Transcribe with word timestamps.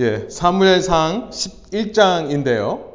예, 0.00 0.30
사무엘상 0.30 1.28
11장인데요. 1.28 2.86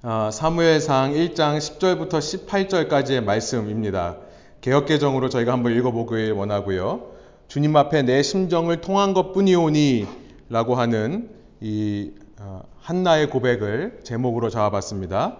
아, 0.00 0.30
사무엘상 0.32 1.12
1장 1.12 1.58
10절부터 1.58 2.46
18절까지의 2.46 3.22
말씀입니다. 3.22 4.16
개혁개정으로 4.62 5.28
저희가 5.28 5.52
한번 5.52 5.76
읽어보길 5.76 6.32
원하고요. 6.32 7.10
주님 7.48 7.76
앞에 7.76 8.00
내 8.00 8.22
심정을 8.22 8.80
통한 8.80 9.12
것 9.12 9.34
뿐이오니 9.34 10.06
라고 10.48 10.74
하는 10.74 11.28
이 11.60 12.12
어, 12.40 12.62
한나의 12.80 13.28
고백을 13.28 14.00
제목으로 14.04 14.48
잡아봤습니다. 14.48 15.36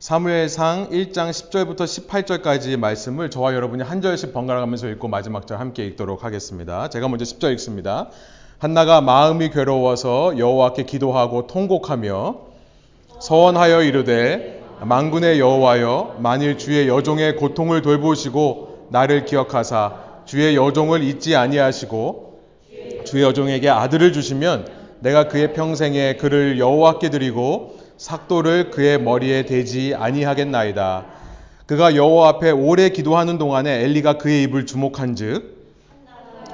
사무엘상 0.00 0.88
1장 0.90 1.30
10절부터 1.30 2.08
18절까지 2.08 2.76
말씀을 2.76 3.30
저와 3.30 3.54
여러분이 3.54 3.84
한 3.84 4.02
절씩 4.02 4.32
번갈아 4.32 4.58
가면서 4.58 4.88
읽고 4.88 5.06
마지막 5.06 5.46
절 5.46 5.60
함께 5.60 5.86
읽도록 5.86 6.24
하겠습니다. 6.24 6.88
제가 6.88 7.06
먼저 7.06 7.24
10절 7.24 7.52
읽습니다. 7.52 8.10
한나가 8.60 9.00
마음이 9.00 9.48
괴로워서 9.48 10.36
여호와께 10.36 10.82
기도하고 10.82 11.46
통곡하며 11.46 12.36
서원하여 13.18 13.82
이르되 13.82 14.62
망군의 14.82 15.40
여호와여 15.40 16.16
만일 16.18 16.58
주의 16.58 16.86
여종의 16.86 17.36
고통을 17.36 17.80
돌보시고 17.80 18.88
나를 18.90 19.24
기억하사 19.24 19.94
주의 20.26 20.56
여종을 20.56 21.02
잊지 21.02 21.36
아니하시고 21.36 22.40
주의 23.06 23.24
여종에게 23.24 23.70
아들을 23.70 24.12
주시면 24.12 24.68
내가 25.00 25.28
그의 25.28 25.54
평생에 25.54 26.16
그를 26.16 26.58
여호와께 26.58 27.08
드리고 27.08 27.78
삭도를 27.96 28.70
그의 28.72 29.00
머리에 29.00 29.46
대지 29.46 29.94
아니하겠나이다. 29.94 31.06
그가 31.64 31.96
여호와 31.96 32.28
앞에 32.28 32.50
오래 32.50 32.90
기도하는 32.90 33.38
동안에 33.38 33.84
엘리가 33.84 34.18
그의 34.18 34.42
입을 34.42 34.66
주목한즉 34.66 35.59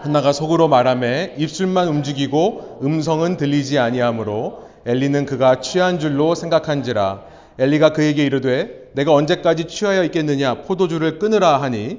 한나가 0.06 0.33
속으로 0.33 0.69
말하매 0.69 1.34
입술만 1.37 1.88
움직이고 1.88 2.78
음성은 2.84 3.37
들리지 3.38 3.80
아니하므로 3.80 4.62
엘리는 4.87 5.27
그가 5.27 5.60
취한 5.60 5.98
줄로 5.98 6.37
생각한지라. 6.37 7.22
엘리가 7.58 7.92
그에게 7.92 8.25
이르되 8.25 8.92
내가 8.92 9.12
언제까지 9.12 9.64
취하여 9.64 10.05
있겠느냐? 10.05 10.62
포도주를 10.62 11.19
끊으라 11.19 11.61
하니. 11.61 11.98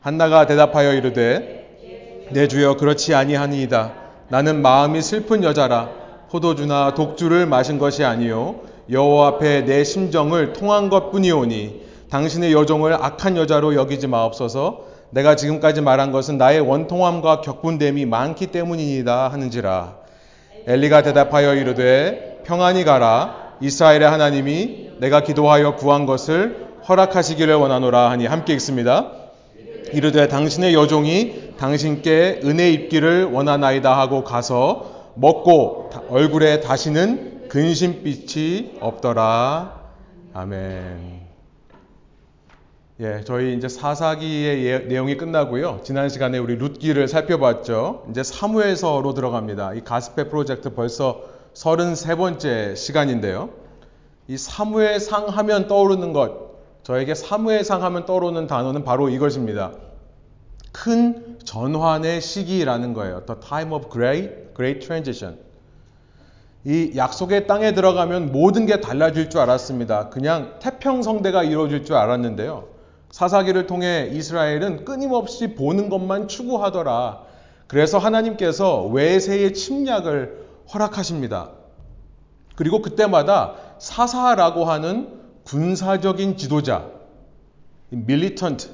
한나가 0.00 0.44
대답하여 0.44 0.92
이르되 0.92 2.28
내 2.30 2.46
주여 2.46 2.76
그렇지 2.76 3.14
아니하니이다. 3.14 3.94
나는 4.28 4.60
마음이 4.60 5.00
슬픈 5.00 5.42
여자라. 5.42 5.88
포도주나 6.30 6.92
독주를 6.92 7.46
마신 7.46 7.78
것이 7.78 8.04
아니요. 8.04 8.56
여호와 8.90 9.28
앞에 9.28 9.64
내 9.64 9.82
심정을 9.82 10.52
통한 10.52 10.90
것뿐이오니 10.90 11.86
당신의 12.10 12.52
여종을 12.52 12.92
악한 12.92 13.38
여자로 13.38 13.76
여기지 13.76 14.08
마옵소서 14.08 14.89
내가 15.10 15.36
지금까지 15.36 15.80
말한 15.80 16.12
것은 16.12 16.38
나의 16.38 16.60
원통함과 16.60 17.40
격분됨이 17.40 18.06
많기 18.06 18.48
때문이니다 18.48 19.28
하는지라 19.28 19.96
엘리가 20.66 21.02
대답하여 21.02 21.54
이르되 21.54 22.42
평안히 22.44 22.84
가라 22.84 23.54
이스라엘의 23.60 24.08
하나님이 24.08 24.90
내가 25.00 25.22
기도하여 25.22 25.76
구한 25.76 26.06
것을 26.06 26.68
허락하시기를 26.88 27.54
원하노라 27.54 28.10
하니 28.10 28.26
함께 28.26 28.54
읽습니다. 28.54 29.12
이르되 29.92 30.28
당신의 30.28 30.74
여종이 30.74 31.54
당신께 31.58 32.40
은혜 32.44 32.70
입기를 32.70 33.24
원하나이다 33.24 33.98
하고 33.98 34.24
가서 34.24 35.12
먹고 35.14 35.90
얼굴에 36.08 36.60
다시는 36.60 37.48
근심빛이 37.48 38.78
없더라. 38.80 39.80
아멘. 40.32 41.19
예, 43.02 43.22
저희 43.24 43.56
이제 43.56 43.66
사사기의 43.66 44.66
예, 44.66 44.78
내용이 44.80 45.16
끝나고요. 45.16 45.80
지난 45.84 46.10
시간에 46.10 46.36
우리 46.36 46.56
룻기를 46.56 47.08
살펴봤죠. 47.08 48.04
이제 48.10 48.22
사무에서로 48.22 49.14
들어갑니다. 49.14 49.72
이 49.72 49.80
가스페 49.80 50.24
프로젝트 50.24 50.74
벌써 50.74 51.22
33번째 51.54 52.76
시간인데요. 52.76 53.48
이 54.28 54.36
사무엘상 54.36 55.28
하면 55.28 55.66
떠오르는 55.66 56.12
것, 56.12 56.50
저에게 56.82 57.14
사무엘상 57.14 57.82
하면 57.82 58.04
떠오르는 58.04 58.46
단어는 58.46 58.84
바로 58.84 59.08
이것입니다. 59.08 59.72
큰 60.70 61.38
전환의 61.42 62.20
시기라는 62.20 62.92
거예요. 62.92 63.24
The 63.24 63.40
time 63.40 63.72
of 63.72 63.88
great, 63.90 64.28
great 64.54 64.86
transition. 64.86 65.38
이 66.66 66.92
약속의 66.94 67.46
땅에 67.46 67.72
들어가면 67.72 68.30
모든 68.30 68.66
게 68.66 68.82
달라질 68.82 69.30
줄 69.30 69.40
알았습니다. 69.40 70.10
그냥 70.10 70.58
태평성대가 70.60 71.44
이루어질 71.44 71.86
줄 71.86 71.96
알았는데요. 71.96 72.79
사사기를 73.10 73.66
통해 73.66 74.08
이스라엘은 74.12 74.84
끊임없이 74.84 75.54
보는 75.54 75.88
것만 75.88 76.28
추구하더라. 76.28 77.22
그래서 77.66 77.98
하나님께서 77.98 78.84
외세의 78.86 79.54
침략을 79.54 80.46
허락하십니다. 80.72 81.50
그리고 82.56 82.82
그때마다 82.82 83.54
사사라고 83.78 84.64
하는 84.64 85.20
군사적인 85.44 86.36
지도자, 86.36 86.86
밀리턴트 87.88 88.68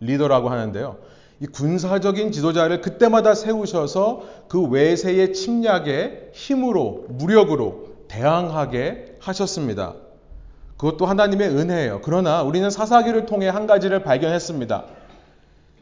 리더라고 0.00 0.50
하는데요. 0.50 0.98
이 1.40 1.46
군사적인 1.46 2.32
지도자를 2.32 2.82
그때마다 2.82 3.34
세우셔서 3.34 4.24
그 4.48 4.62
외세의 4.62 5.32
침략에 5.32 6.30
힘으로, 6.34 7.06
무력으로 7.08 7.88
대항하게 8.08 9.16
하셨습니다. 9.20 9.94
그것도 10.80 11.04
하나님의 11.04 11.50
은혜예요. 11.50 12.00
그러나 12.02 12.42
우리는 12.42 12.70
사사기를 12.70 13.26
통해 13.26 13.48
한 13.48 13.66
가지를 13.66 14.02
발견했습니다. 14.02 14.84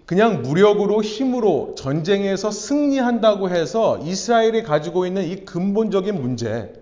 그냥 0.07 0.43
무력으로 0.43 1.05
힘으로 1.05 1.77
전쟁에서 1.79 2.51
승리한다고 2.51 3.49
해서 3.49 3.99
이스라엘이 3.99 4.65
가지고 4.65 5.07
있는 5.07 5.23
이 5.23 5.45
근본적인 5.45 6.21
문제, 6.21 6.73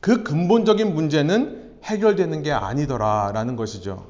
그 0.00 0.22
근본적인 0.22 0.94
문제는 0.94 1.80
해결되는 1.84 2.42
게 2.42 2.52
아니더라라는 2.52 3.56
것이죠. 3.56 4.06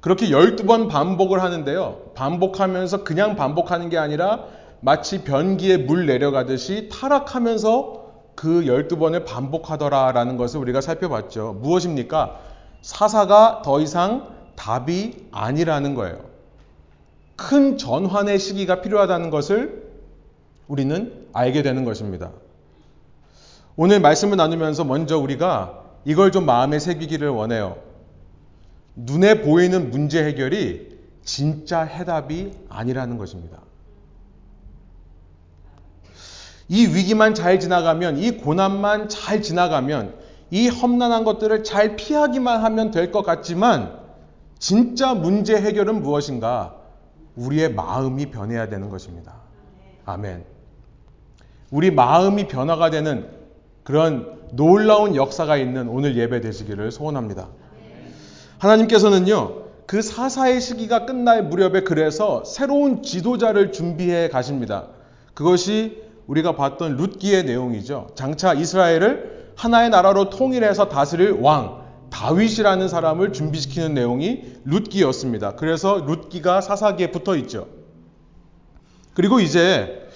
그렇게 0.00 0.28
12번 0.28 0.88
반복을 0.88 1.42
하는데요. 1.42 2.12
반복하면서 2.14 3.02
그냥 3.02 3.34
반복하는 3.34 3.88
게 3.88 3.98
아니라 3.98 4.44
마치 4.78 5.24
변기에 5.24 5.78
물 5.78 6.06
내려가듯이 6.06 6.90
타락하면서 6.92 8.03
그 8.34 8.62
12번을 8.62 9.24
반복하더라라는 9.24 10.36
것을 10.36 10.60
우리가 10.60 10.80
살펴봤죠. 10.80 11.58
무엇입니까? 11.60 12.40
사사가 12.82 13.62
더 13.64 13.80
이상 13.80 14.28
답이 14.56 15.28
아니라는 15.32 15.94
거예요. 15.94 16.18
큰 17.36 17.78
전환의 17.78 18.38
시기가 18.38 18.80
필요하다는 18.82 19.30
것을 19.30 19.84
우리는 20.68 21.26
알게 21.32 21.62
되는 21.62 21.84
것입니다. 21.84 22.30
오늘 23.76 24.00
말씀을 24.00 24.36
나누면서 24.36 24.84
먼저 24.84 25.18
우리가 25.18 25.82
이걸 26.04 26.30
좀 26.30 26.46
마음에 26.46 26.78
새기기를 26.78 27.28
원해요. 27.28 27.76
눈에 28.94 29.42
보이는 29.42 29.90
문제 29.90 30.24
해결이 30.24 30.94
진짜 31.24 31.82
해답이 31.82 32.52
아니라는 32.68 33.18
것입니다. 33.18 33.63
이 36.68 36.86
위기만 36.86 37.34
잘 37.34 37.60
지나가면, 37.60 38.18
이 38.18 38.32
고난만 38.32 39.08
잘 39.08 39.42
지나가면, 39.42 40.14
이 40.50 40.68
험난한 40.68 41.24
것들을 41.24 41.64
잘 41.64 41.96
피하기만 41.96 42.62
하면 42.62 42.90
될 42.90 43.10
것 43.12 43.22
같지만, 43.22 43.98
진짜 44.58 45.14
문제 45.14 45.56
해결은 45.56 46.02
무엇인가? 46.02 46.76
우리의 47.36 47.74
마음이 47.74 48.26
변해야 48.30 48.68
되는 48.68 48.88
것입니다. 48.88 49.34
아멘. 50.06 50.44
우리 51.70 51.90
마음이 51.90 52.46
변화가 52.48 52.90
되는 52.90 53.28
그런 53.82 54.38
놀라운 54.52 55.16
역사가 55.16 55.56
있는 55.56 55.88
오늘 55.88 56.16
예배 56.16 56.40
되시기를 56.40 56.92
소원합니다. 56.92 57.48
하나님께서는요, 58.58 59.64
그 59.86 60.00
사사의 60.00 60.60
시기가 60.60 61.04
끝날 61.04 61.42
무렵에 61.42 61.82
그래서 61.82 62.44
새로운 62.44 63.02
지도자를 63.02 63.72
준비해 63.72 64.28
가십니다. 64.28 64.86
그것이 65.34 66.03
우리가 66.26 66.56
봤던 66.56 66.96
룻기의 66.96 67.44
내용이죠. 67.44 68.08
장차 68.14 68.54
이스라엘을 68.54 69.52
하나의 69.56 69.90
나라로 69.90 70.30
통일해서 70.30 70.88
다스릴 70.88 71.38
왕, 71.40 71.84
다윗이라는 72.10 72.88
사람을 72.88 73.32
준비시키는 73.32 73.94
내용이 73.94 74.44
룻기였습니다. 74.64 75.56
그래서 75.56 76.04
룻기가 76.06 76.60
사사기에 76.60 77.10
붙어 77.10 77.36
있죠. 77.36 77.66
그리고 79.14 79.40
이제 79.40 80.08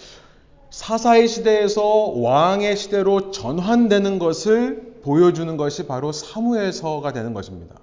사사의 0.70 1.28
시대에서 1.28 2.12
왕의 2.16 2.76
시대로 2.76 3.30
전환되는 3.30 4.18
것을 4.18 4.98
보여주는 5.02 5.56
것이 5.56 5.86
바로 5.86 6.12
사무엘서가 6.12 7.12
되는 7.12 7.32
것입니다. 7.34 7.76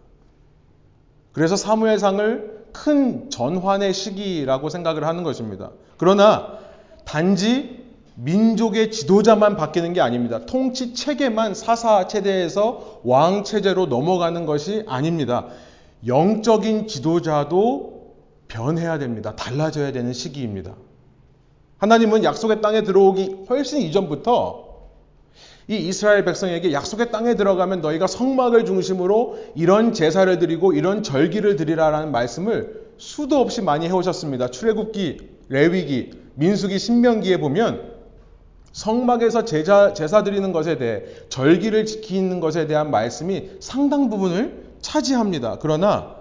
그래서 1.31 1.55
사무엘상을 1.55 2.65
큰 2.71 3.29
전환의 3.29 3.93
시기라고 3.93 4.69
생각을 4.69 5.05
하는 5.05 5.23
것입니다. 5.23 5.71
그러나 5.97 6.59
단지 7.05 7.84
민족의 8.15 8.91
지도자만 8.91 9.57
바뀌는 9.57 9.93
게 9.93 10.01
아닙니다. 10.01 10.45
통치 10.45 10.93
체계만 10.93 11.53
사사 11.53 12.07
체제에서 12.07 13.01
왕 13.03 13.43
체제로 13.43 13.85
넘어가는 13.85 14.45
것이 14.45 14.83
아닙니다. 14.87 15.47
영적인 16.07 16.87
지도자도 16.87 18.13
변해야 18.47 18.97
됩니다. 18.97 19.35
달라져야 19.35 19.91
되는 19.91 20.13
시기입니다. 20.13 20.75
하나님은 21.77 22.23
약속의 22.23 22.61
땅에 22.61 22.83
들어오기 22.83 23.45
훨씬 23.49 23.81
이전부터 23.81 24.63
이 25.67 25.75
이스라엘 25.75 26.23
백성에게 26.23 26.71
약속의 26.71 27.11
땅에 27.11 27.35
들어가면 27.35 27.81
너희가 27.81 28.07
성막을 28.07 28.65
중심으로 28.65 29.37
이런 29.55 29.93
제사를 29.93 30.37
드리고 30.39 30.73
이런 30.73 31.03
절기를 31.03 31.55
드리라라는 31.55 32.11
말씀을 32.11 32.85
수도 32.97 33.39
없이 33.39 33.61
많이 33.61 33.87
해오셨습니다. 33.87 34.51
출애굽기, 34.51 35.17
레위기, 35.49 36.11
민수기, 36.35 36.79
신명기에 36.79 37.37
보면 37.37 37.94
성막에서 38.75 39.45
제자, 39.45 39.93
제사 39.93 40.21
드리는 40.23 40.51
것에 40.51 40.77
대해 40.77 41.03
절기를 41.29 41.85
지키는 41.85 42.41
것에 42.41 42.67
대한 42.67 42.91
말씀이 42.91 43.51
상당 43.61 44.09
부분을 44.09 44.65
차지합니다. 44.81 45.59
그러나 45.61 46.17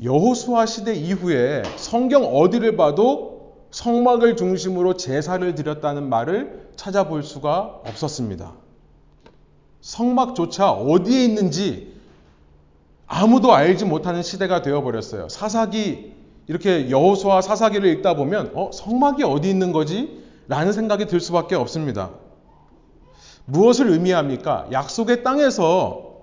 여호수아 0.00 0.66
시대 0.66 0.94
이후에 0.94 1.64
성경 1.74 2.22
어디를 2.24 2.76
봐도 2.76 3.56
성막을 3.72 4.36
중심으로 4.36 4.96
제사를 4.96 5.52
드렸다는 5.56 6.08
말을 6.08 6.70
찾아볼 6.76 7.24
수가 7.24 7.80
없었습니다. 7.84 8.52
성막조차 9.80 10.70
어디에 10.70 11.24
있는지 11.24 11.92
아무도 13.08 13.52
알지 13.52 13.84
못하는 13.84 14.22
시대가 14.22 14.62
되어버렸어요. 14.62 15.28
사사기 15.28 16.12
이렇게 16.46 16.88
여호수아 16.88 17.40
사사기를 17.40 17.88
읽다 17.94 18.14
보면 18.14 18.52
어 18.54 18.70
성막이 18.72 19.24
어디 19.24 19.50
있는 19.50 19.72
거지? 19.72 20.23
라는 20.48 20.72
생각이 20.72 21.06
들 21.06 21.20
수밖에 21.20 21.54
없습니다. 21.54 22.10
무엇을 23.46 23.90
의미합니까? 23.90 24.68
약속의 24.72 25.22
땅에서 25.22 26.14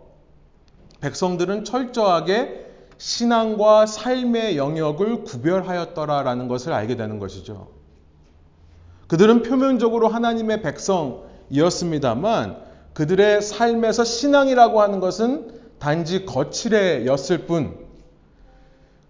백성들은 1.01 1.63
철저하게 1.65 2.65
신앙과 2.97 3.87
삶의 3.87 4.57
영역을 4.57 5.23
구별하였더라라는 5.23 6.47
것을 6.47 6.73
알게 6.73 6.95
되는 6.95 7.19
것이죠. 7.19 7.69
그들은 9.07 9.41
표면적으로 9.41 10.07
하나님의 10.07 10.61
백성이었습니다만 10.61 12.57
그들의 12.93 13.41
삶에서 13.41 14.03
신앙이라고 14.03 14.81
하는 14.81 14.99
것은 14.99 15.59
단지 15.79 16.25
거칠애였을 16.25 17.47
뿐 17.47 17.77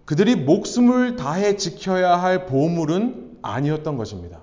그들이 0.04 0.36
목숨을 0.36 1.16
다해 1.16 1.56
지켜야 1.56 2.16
할 2.16 2.46
보물은 2.46 3.38
아니었던 3.42 3.96
것입니다. 3.96 4.41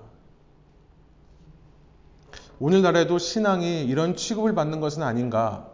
오늘날에도 2.60 3.18
신앙이 3.18 3.86
이런 3.86 4.16
취급을 4.16 4.54
받는 4.54 4.80
것은 4.80 5.04
아닌가? 5.04 5.68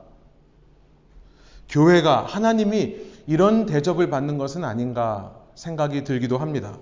교회가 1.69 2.25
하나님이 2.25 2.95
이런 3.27 3.65
대접을 3.65 4.09
받는 4.09 4.37
것은 4.37 4.63
아닌가 4.63 5.35
생각이 5.55 6.03
들기도 6.03 6.37
합니다. 6.37 6.77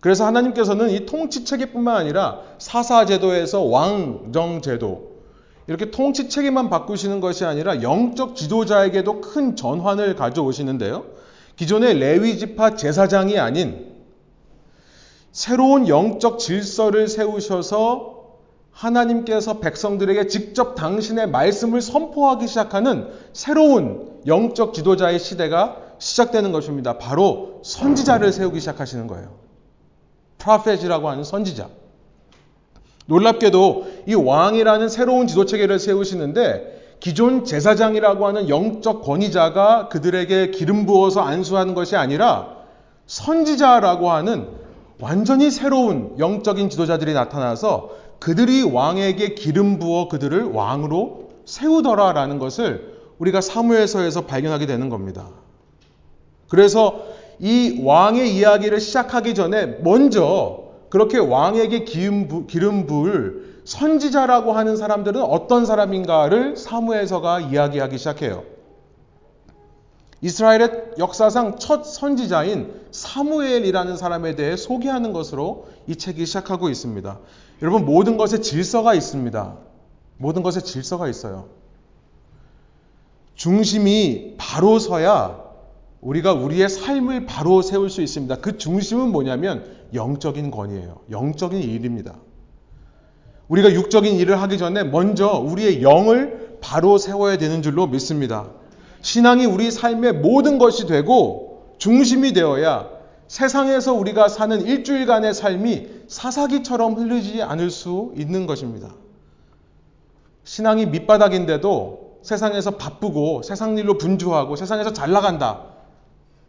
그래서 0.00 0.24
하나님께서는 0.24 0.90
이 0.90 1.04
통치 1.04 1.44
체계뿐만 1.44 1.96
아니라 1.96 2.42
사사 2.58 3.06
제도에서 3.06 3.62
왕정 3.62 4.62
제도 4.62 5.16
이렇게 5.66 5.90
통치 5.90 6.28
체계만 6.28 6.70
바꾸시는 6.70 7.20
것이 7.20 7.44
아니라 7.44 7.82
영적 7.82 8.36
지도자에게도 8.36 9.20
큰 9.20 9.56
전환을 9.56 10.14
가져오시는데요. 10.14 11.04
기존의 11.56 11.98
레위 11.98 12.38
지파 12.38 12.76
제사장이 12.76 13.38
아닌 13.38 13.96
새로운 15.32 15.88
영적 15.88 16.38
질서를 16.38 17.08
세우셔서 17.08 18.15
하나님께서 18.76 19.58
백성들에게 19.58 20.26
직접 20.26 20.74
당신의 20.74 21.30
말씀을 21.30 21.80
선포하기 21.80 22.46
시작하는 22.46 23.08
새로운 23.32 24.20
영적 24.26 24.74
지도자의 24.74 25.18
시대가 25.18 25.78
시작되는 25.98 26.52
것입니다. 26.52 26.98
바로 26.98 27.62
선지자를 27.64 28.32
세우기 28.32 28.60
시작하시는 28.60 29.06
거예요. 29.06 29.30
프라페지라고 30.36 31.08
하는 31.08 31.24
선지자. 31.24 31.68
놀랍게도 33.06 33.86
이 34.08 34.14
왕이라는 34.14 34.88
새로운 34.90 35.26
지도 35.26 35.46
체계를 35.46 35.78
세우시는데 35.78 36.96
기존 37.00 37.44
제사장이라고 37.44 38.26
하는 38.26 38.48
영적 38.50 39.02
권위자가 39.02 39.88
그들에게 39.88 40.50
기름 40.50 40.84
부어서 40.84 41.22
안수하는 41.22 41.74
것이 41.74 41.96
아니라 41.96 42.56
선지자라고 43.06 44.10
하는 44.10 44.48
완전히 45.00 45.50
새로운 45.50 46.14
영적인 46.18 46.68
지도자들이 46.68 47.14
나타나서 47.14 48.05
그들이 48.18 48.62
왕에게 48.62 49.34
기름 49.34 49.78
부어 49.78 50.08
그들을 50.08 50.44
왕으로 50.44 51.30
세우더라라는 51.44 52.38
것을 52.38 52.96
우리가 53.18 53.40
사무엘서에서 53.40 54.26
발견하게 54.26 54.66
되는 54.66 54.88
겁니다. 54.88 55.28
그래서 56.48 57.02
이 57.38 57.80
왕의 57.82 58.34
이야기를 58.36 58.80
시작하기 58.80 59.34
전에 59.34 59.78
먼저 59.82 60.64
그렇게 60.88 61.18
왕에게 61.18 61.84
기름, 61.84 62.28
부, 62.28 62.46
기름 62.46 62.86
부을 62.86 63.60
선지자라고 63.64 64.52
하는 64.52 64.76
사람들은 64.76 65.20
어떤 65.22 65.66
사람인가를 65.66 66.56
사무엘서가 66.56 67.40
이야기하기 67.40 67.98
시작해요. 67.98 68.55
이스라엘의 70.26 70.94
역사상 70.98 71.56
첫 71.58 71.84
선지자인 71.84 72.72
사무엘이라는 72.90 73.96
사람에 73.96 74.34
대해 74.34 74.56
소개하는 74.56 75.12
것으로 75.12 75.68
이 75.86 75.94
책이 75.94 76.26
시작하고 76.26 76.68
있습니다. 76.68 77.20
여러분, 77.62 77.84
모든 77.84 78.16
것에 78.16 78.40
질서가 78.40 78.94
있습니다. 78.94 79.56
모든 80.18 80.42
것에 80.42 80.62
질서가 80.62 81.08
있어요. 81.08 81.48
중심이 83.36 84.34
바로 84.36 84.80
서야 84.80 85.44
우리가 86.00 86.32
우리의 86.32 86.68
삶을 86.68 87.26
바로 87.26 87.62
세울 87.62 87.88
수 87.88 88.02
있습니다. 88.02 88.36
그 88.40 88.58
중심은 88.58 89.12
뭐냐면 89.12 89.64
영적인 89.94 90.50
권위예요. 90.50 91.02
영적인 91.10 91.62
일입니다. 91.62 92.16
우리가 93.46 93.72
육적인 93.72 94.16
일을 94.16 94.40
하기 94.42 94.58
전에 94.58 94.82
먼저 94.82 95.38
우리의 95.38 95.82
영을 95.82 96.58
바로 96.60 96.98
세워야 96.98 97.38
되는 97.38 97.62
줄로 97.62 97.86
믿습니다. 97.86 98.50
신앙이 99.06 99.46
우리 99.46 99.70
삶의 99.70 100.14
모든 100.14 100.58
것이 100.58 100.88
되고 100.88 101.74
중심이 101.78 102.32
되어야 102.32 102.90
세상에서 103.28 103.94
우리가 103.94 104.28
사는 104.28 104.60
일주일간의 104.60 105.32
삶이 105.32 105.88
사사기처럼 106.08 106.94
흐르지 106.94 107.40
않을 107.40 107.70
수 107.70 108.12
있는 108.16 108.48
것입니다. 108.48 108.92
신앙이 110.42 110.86
밑바닥인데도 110.86 112.18
세상에서 112.22 112.72
바쁘고 112.72 113.42
세상 113.42 113.78
일로 113.78 113.96
분주하고 113.96 114.56
세상에서 114.56 114.92
잘 114.92 115.12
나간다. 115.12 115.66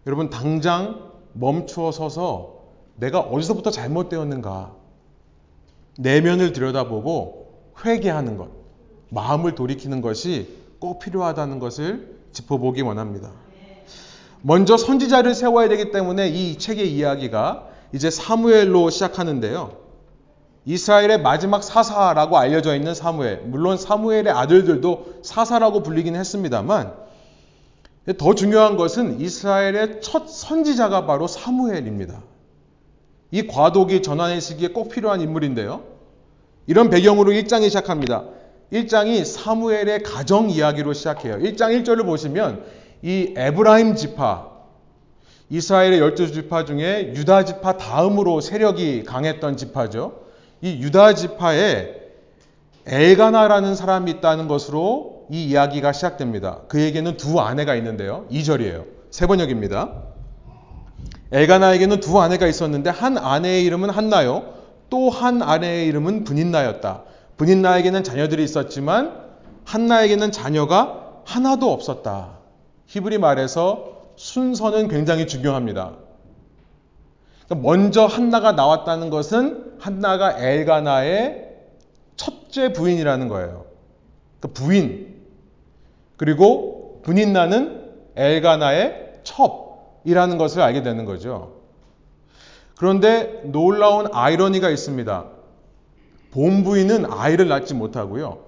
여러분 0.08 0.32
당장 0.32 1.12
멈추어 1.34 1.92
서서 1.92 2.56
내가 2.96 3.20
어디서부터 3.20 3.70
잘못되었는가 3.70 4.74
내면을 6.00 6.54
들여다보고 6.54 7.52
회개하는 7.86 8.36
것, 8.38 8.50
마음을 9.10 9.54
돌이키는 9.54 10.02
것이 10.02 10.58
꼭 10.80 10.98
필요하다는 10.98 11.60
것을 11.60 12.17
짚어보기 12.32 12.82
원합니다. 12.82 13.32
먼저 14.42 14.78
선지자를 14.78 15.34
세워야 15.34 15.68
되기 15.70 15.92
때문에 15.92 16.30
이 16.30 16.58
책의 16.58 16.92
이야기가 16.94 17.68
이제 17.94 18.10
사무엘로 18.10 18.90
시작하는데요. 18.90 19.88
이스라엘의 20.66 21.22
마지막 21.22 21.64
사사라고 21.64 22.38
알려져 22.38 22.76
있는 22.76 22.94
사무엘. 22.94 23.44
물론 23.46 23.78
사무엘의 23.78 24.30
아들들도 24.30 25.22
사사라고 25.24 25.82
불리긴 25.82 26.16
했습니다만 26.16 26.94
더 28.18 28.36
중요한 28.36 28.78
것은 28.78 29.20
이스라엘의 29.20 30.02
첫 30.02 30.28
선지자가 30.30 31.06
바로 31.06 31.28
사무엘입니다. 31.28 32.22
이 33.32 33.48
과도기 33.48 34.02
전환의 34.02 34.42
시기에 34.42 34.70
꼭 34.70 34.90
필요한 34.90 35.22
인물인데요. 35.22 35.84
이런 36.68 36.90
배경으로 36.90 37.32
1장이 37.32 37.66
시작합니다. 37.66 38.26
1장이 38.72 39.24
사무엘의 39.24 40.04
가정 40.04 40.50
이야기로 40.50 40.94
시작해요. 40.94 41.38
1장 41.38 41.84
1절을 41.84 42.06
보시면 42.06 42.66
이 43.02 43.34
에브라임 43.38 43.96
지파, 43.96 44.50
이스라엘의 45.50 46.00
열두 46.00 46.32
지파 46.32 46.66
중에 46.66 47.14
유다 47.16 47.46
지파 47.46 47.78
다음으로 47.78 48.42
세력이 48.42 49.04
강했던 49.04 49.56
지파죠. 49.56 50.20
이 50.62 50.82
유다 50.82 51.14
지파에 51.14 51.96
엘가나라는 52.86 53.76
사람이 53.76 54.12
있다는 54.12 54.48
것으로 54.48 55.28
이 55.30 55.46
이야기가 55.46 55.92
시작됩니다. 55.94 56.62
그에게는 56.68 57.18
두 57.18 57.40
아내가 57.40 57.76
있는데요. 57.76 58.26
2절이에요. 58.32 58.86
세 59.12 59.28
번역입니다. 59.28 60.04
엘가나에게는 61.32 62.00
두 62.00 62.20
아내가 62.20 62.48
있었는데 62.48 62.90
한 62.90 63.18
아내의 63.18 63.64
이름은 63.66 63.90
한나요. 63.90 64.54
또 64.90 65.10
한 65.10 65.42
아내의 65.42 65.88
이름은 65.88 66.24
분인나였다. 66.24 67.04
분인나에게는 67.38 68.04
자녀들이 68.04 68.44
있었지만 68.44 69.28
한나에게는 69.64 70.32
자녀가 70.32 71.22
하나도 71.26 71.72
없었다. 71.72 72.38
히브리 72.88 73.18
말에서 73.20 73.98
순서는 74.16 74.88
굉장히 74.88 75.28
중요합니다. 75.28 75.94
그러니까 77.46 77.68
먼저 77.70 78.06
한나가 78.06 78.54
나왔다는 78.54 79.10
것은 79.10 79.76
한나가 79.80 80.40
엘가나의 80.40 81.48
첫째 82.16 82.74
부인이라는 82.74 83.28
거예요. 83.28 83.66
그러니까 84.40 84.60
부인. 84.60 85.16
그리고 86.18 87.02
분인나는 87.04 87.94
엘가나의 88.16 89.22
첩이라는 89.24 90.38
것을 90.38 90.62
알게 90.62 90.82
되는 90.82 91.06
거죠. 91.06 91.58
그런데 92.78 93.42
놀라운 93.46 94.08
아이러니가 94.12 94.70
있습니다. 94.70 95.37
본부인은 96.32 97.12
아이를 97.12 97.48
낳지 97.48 97.74
못하고요. 97.74 98.40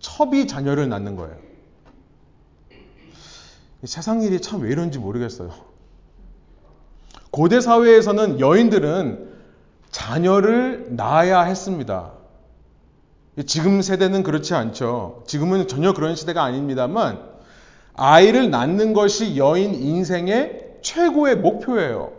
첩이 0.00 0.46
자녀를 0.46 0.88
낳는 0.88 1.16
거예요. 1.16 1.36
세상 3.84 4.22
일이 4.22 4.40
참 4.40 4.60
왜 4.60 4.70
이런지 4.70 4.98
모르겠어요. 4.98 5.50
고대 7.30 7.60
사회에서는 7.60 8.40
여인들은 8.40 9.32
자녀를 9.90 10.88
낳아야 10.90 11.42
했습니다. 11.42 12.12
지금 13.46 13.80
세대는 13.82 14.22
그렇지 14.22 14.54
않죠. 14.54 15.24
지금은 15.26 15.66
전혀 15.66 15.94
그런 15.94 16.14
시대가 16.14 16.42
아닙니다만 16.44 17.18
아이를 17.94 18.50
낳는 18.50 18.92
것이 18.92 19.36
여인 19.36 19.74
인생의 19.74 20.78
최고의 20.82 21.36
목표예요. 21.36 22.12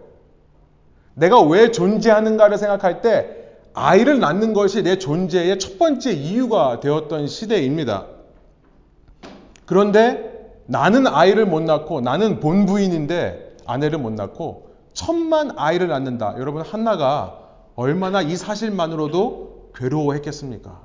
내가 1.13 1.39
왜 1.41 1.71
존재하는가를 1.71 2.57
생각할 2.57 3.01
때 3.01 3.42
아이를 3.73 4.19
낳는 4.19 4.53
것이 4.53 4.83
내 4.83 4.97
존재의 4.97 5.59
첫 5.59 5.79
번째 5.79 6.11
이유가 6.11 6.79
되었던 6.79 7.27
시대입니다. 7.27 8.05
그런데 9.65 10.31
나는 10.65 11.07
아이를 11.07 11.45
못 11.45 11.61
낳고 11.61 12.01
나는 12.01 12.39
본부인인데 12.39 13.57
아내를 13.65 13.97
못 13.97 14.13
낳고 14.13 14.73
천만 14.93 15.51
아이를 15.57 15.87
낳는다. 15.87 16.35
여러분 16.37 16.61
한나가 16.61 17.39
얼마나 17.75 18.21
이 18.21 18.35
사실만으로도 18.35 19.71
괴로워했겠습니까? 19.75 20.79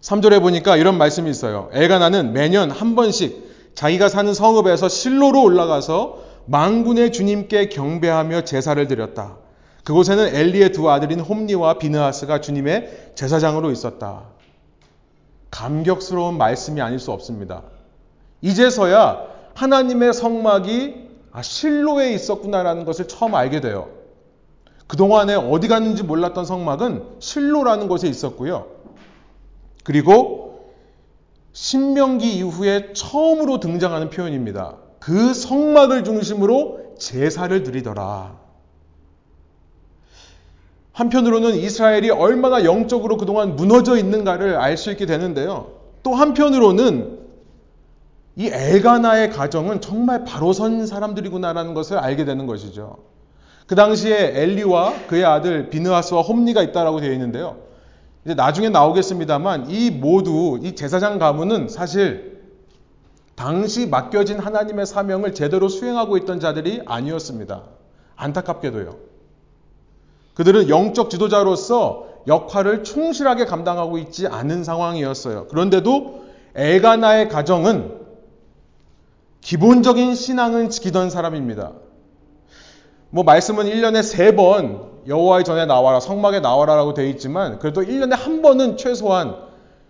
3절에 0.00 0.40
보니까 0.40 0.76
이런 0.76 0.98
말씀이 0.98 1.28
있어요. 1.30 1.70
엘가나는 1.72 2.32
매년 2.32 2.70
한 2.70 2.94
번씩 2.94 3.72
자기가 3.74 4.08
사는 4.08 4.32
성읍에서 4.32 4.88
실로로 4.88 5.42
올라가서 5.42 6.18
망군의 6.46 7.10
주님께 7.10 7.70
경배하며 7.70 8.44
제사를 8.44 8.86
드렸다. 8.86 9.38
그곳에는 9.84 10.34
엘리의 10.34 10.72
두 10.72 10.90
아들인 10.90 11.20
홈니와 11.20 11.78
비느하스가 11.78 12.40
주님의 12.40 13.12
제사장으로 13.14 13.70
있었다. 13.70 14.24
감격스러운 15.50 16.36
말씀이 16.36 16.80
아닐 16.80 16.98
수 16.98 17.12
없습니다. 17.12 17.62
이제서야 18.40 19.26
하나님의 19.54 20.12
성막이 20.12 21.04
아, 21.32 21.42
실로에 21.42 22.12
있었구나라는 22.12 22.84
것을 22.84 23.08
처음 23.08 23.34
알게 23.34 23.60
돼요. 23.60 23.88
그동안에 24.86 25.34
어디 25.34 25.68
갔는지 25.68 26.02
몰랐던 26.02 26.44
성막은 26.44 27.16
실로라는 27.18 27.88
곳에 27.88 28.08
있었고요. 28.08 28.66
그리고 29.82 30.72
신명기 31.52 32.36
이후에 32.36 32.92
처음으로 32.94 33.60
등장하는 33.60 34.10
표현입니다. 34.10 34.76
그 34.98 35.34
성막을 35.34 36.04
중심으로 36.04 36.94
제사를 36.98 37.62
드리더라. 37.62 38.43
한편으로는 40.94 41.56
이스라엘이 41.56 42.10
얼마나 42.10 42.64
영적으로 42.64 43.16
그동안 43.16 43.56
무너져 43.56 43.96
있는가를 43.98 44.56
알 44.56 44.76
수 44.76 44.90
있게 44.92 45.06
되는데요. 45.06 45.72
또 46.02 46.14
한편으로는 46.14 47.18
이 48.36 48.46
엘가나의 48.46 49.30
가정은 49.30 49.80
정말 49.80 50.24
바로 50.24 50.52
선 50.52 50.86
사람들이구나라는 50.86 51.74
것을 51.74 51.98
알게 51.98 52.24
되는 52.24 52.46
것이죠. 52.46 52.98
그 53.66 53.74
당시에 53.74 54.40
엘리와 54.40 55.06
그의 55.08 55.24
아들 55.24 55.68
비느하스와 55.70 56.22
홈니가 56.22 56.62
있다라고 56.62 57.00
되어 57.00 57.12
있는데요. 57.12 57.56
이제 58.24 58.34
나중에 58.34 58.68
나오겠습니다만 58.68 59.70
이 59.70 59.90
모두 59.90 60.58
이 60.62 60.74
제사장 60.74 61.18
가문은 61.18 61.68
사실 61.68 62.40
당시 63.34 63.88
맡겨진 63.88 64.38
하나님의 64.38 64.86
사명을 64.86 65.34
제대로 65.34 65.68
수행하고 65.68 66.18
있던 66.18 66.38
자들이 66.38 66.82
아니었습니다. 66.86 67.62
안타깝게도요. 68.16 69.13
그들은 70.34 70.68
영적 70.68 71.10
지도자로서 71.10 72.08
역할을 72.26 72.84
충실하게 72.84 73.44
감당하고 73.44 73.98
있지 73.98 74.26
않은 74.26 74.64
상황이었어요. 74.64 75.46
그런데도 75.48 76.24
엘가나의 76.54 77.28
가정은 77.28 78.04
기본적인 79.40 80.14
신앙은 80.14 80.70
지키던 80.70 81.10
사람입니다. 81.10 81.72
뭐 83.10 83.22
말씀은 83.24 83.66
1년에 83.66 84.00
3번 84.00 85.06
여호와의 85.06 85.44
전에 85.44 85.66
나와라 85.66 86.00
성막에 86.00 86.40
나와라라고 86.40 86.94
되어 86.94 87.06
있지만 87.06 87.58
그래도 87.58 87.82
1년에 87.82 88.16
한 88.16 88.42
번은 88.42 88.76
최소한 88.76 89.36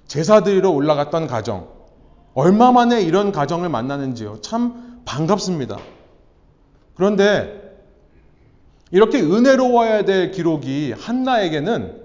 제사 0.07 0.41
드리러 0.41 0.71
올라갔던 0.71 1.27
가정. 1.27 1.69
얼마 2.35 2.73
만에 2.73 3.01
이런 3.01 3.33
가정을 3.33 3.69
만나는지요. 3.69 4.41
참 4.41 5.01
반갑습니다. 5.05 5.79
그런데 6.97 7.64
이렇게 8.95 9.21
은혜로워야 9.21 10.05
될 10.05 10.31
기록이 10.31 10.95
한나에게는 10.97 12.01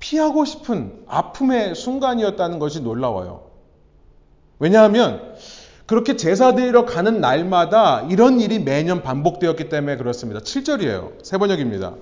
피하고 0.00 0.44
싶은 0.44 1.04
아픔의 1.06 1.74
순간이었다는 1.74 2.58
것이 2.58 2.82
놀라워요. 2.82 3.44
왜냐하면 4.58 5.34
그렇게 5.86 6.18
제사 6.18 6.54
드리러 6.54 6.84
가는 6.84 7.22
날마다 7.22 8.02
이런 8.10 8.38
일이 8.38 8.58
매년 8.58 9.02
반복되었기 9.02 9.70
때문에 9.70 9.96
그렇습니다. 9.96 10.40
7절이에요. 10.40 11.24
세 11.24 11.38
번역입니다. 11.38 11.94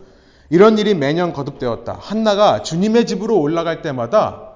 이런 0.51 0.77
일이 0.77 0.97
매년 0.97 1.33
거듭되었다. 1.33 1.97
한나가 2.01 2.65
주님의 2.65 3.07
집으로 3.07 3.41
올라갈 3.41 3.83
때마다 3.83 4.49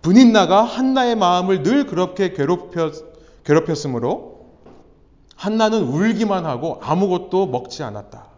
분인나가 0.00 0.62
한나의 0.62 1.16
마음을 1.16 1.64
늘 1.64 1.84
그렇게 1.84 2.32
괴롭혔, 2.32 2.92
괴롭혔으므로 3.44 4.46
한나는 5.36 5.82
울기만 5.82 6.46
하고 6.46 6.78
아무것도 6.80 7.48
먹지 7.48 7.82
않았다. 7.82 8.32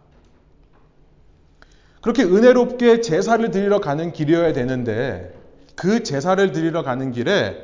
그렇게 2.01 2.23
은혜롭게 2.23 3.01
제사를 3.01 3.49
드리러 3.51 3.79
가는 3.79 4.11
길이어야 4.11 4.53
되는데 4.53 5.33
그 5.75 6.03
제사를 6.03 6.51
드리러 6.51 6.83
가는 6.83 7.11
길에 7.11 7.55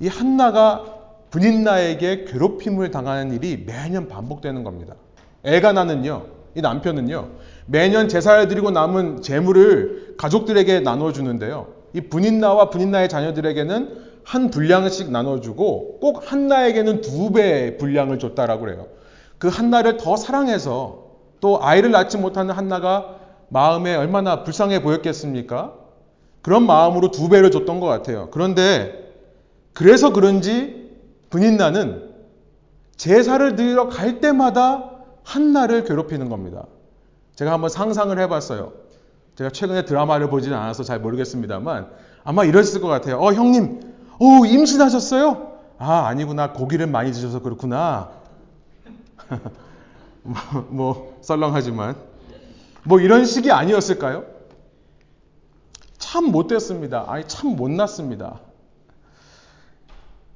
이 0.00 0.08
한나가 0.08 0.98
분인나에게 1.30 2.24
괴롭힘을 2.24 2.90
당하는 2.90 3.32
일이 3.32 3.64
매년 3.66 4.08
반복되는 4.08 4.64
겁니다. 4.64 4.94
애가 5.44 5.72
나는요, 5.72 6.26
이 6.54 6.60
남편은요, 6.60 7.28
매년 7.66 8.08
제사를 8.08 8.48
드리고 8.48 8.70
남은 8.70 9.22
재물을 9.22 10.14
가족들에게 10.16 10.80
나눠주는데요. 10.80 11.68
이 11.94 12.00
분인나와 12.02 12.70
분인나의 12.70 13.08
자녀들에게는 13.08 14.08
한 14.24 14.50
분량씩 14.50 15.10
나눠주고 15.10 15.98
꼭 16.00 16.30
한나에게는 16.30 17.00
두 17.00 17.32
배의 17.32 17.78
분량을 17.78 18.18
줬다라고 18.18 18.62
그래요. 18.62 18.86
그 19.38 19.48
한나를 19.48 19.96
더 19.96 20.16
사랑해서 20.16 21.07
또 21.40 21.62
아이를 21.62 21.90
낳지 21.90 22.18
못하는 22.18 22.54
한나가 22.54 23.16
마음에 23.48 23.94
얼마나 23.94 24.44
불쌍해 24.44 24.82
보였겠습니까? 24.82 25.74
그런 26.42 26.66
마음으로 26.66 27.10
두 27.10 27.28
배를 27.28 27.50
줬던 27.50 27.80
것 27.80 27.86
같아요. 27.86 28.28
그런데 28.30 29.12
그래서 29.72 30.12
그런지 30.12 30.90
분인나는 31.30 32.08
제사를 32.96 33.54
드리러 33.56 33.88
갈 33.88 34.20
때마다 34.20 34.90
한나를 35.22 35.84
괴롭히는 35.84 36.28
겁니다. 36.28 36.64
제가 37.36 37.52
한번 37.52 37.70
상상을 37.70 38.18
해봤어요. 38.18 38.72
제가 39.36 39.50
최근에 39.50 39.84
드라마를 39.84 40.28
보지는 40.28 40.56
않아서 40.56 40.82
잘 40.82 40.98
모르겠습니다만 40.98 41.88
아마 42.24 42.44
이랬을 42.44 42.80
것 42.80 42.88
같아요. 42.88 43.18
어, 43.20 43.32
형님, 43.32 43.80
오, 44.18 44.44
임신하셨어요? 44.44 45.52
아, 45.78 46.06
아니구나. 46.06 46.52
고기를 46.52 46.88
많이 46.88 47.12
드셔서 47.12 47.40
그렇구나. 47.40 48.10
뭐, 50.22 50.36
뭐, 50.70 51.18
썰렁하지만. 51.22 51.96
뭐 52.84 53.00
이런 53.00 53.24
식이 53.24 53.50
아니었을까요? 53.50 54.24
참 55.98 56.26
못됐습니다. 56.26 57.04
아니, 57.08 57.24
참 57.26 57.56
못났습니다. 57.56 58.40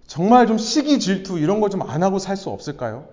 정말 0.07 0.47
좀 0.47 0.59
시기 0.59 0.99
질투 1.01 1.39
이런 1.39 1.61
거 1.61 1.69
좀 1.71 1.83
안 1.83 2.03
하고 2.03 2.19
살 2.19 2.37
수 2.37 2.51
없을까요? 2.51 3.07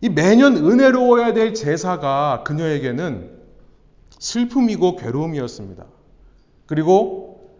이 0.00 0.08
매년 0.08 0.56
은혜로워야 0.56 1.34
될 1.34 1.52
제사가 1.54 2.44
그녀에게는 2.44 3.36
슬픔이고 4.18 4.96
괴로움이었습니다. 4.96 5.84
그리고 6.66 7.50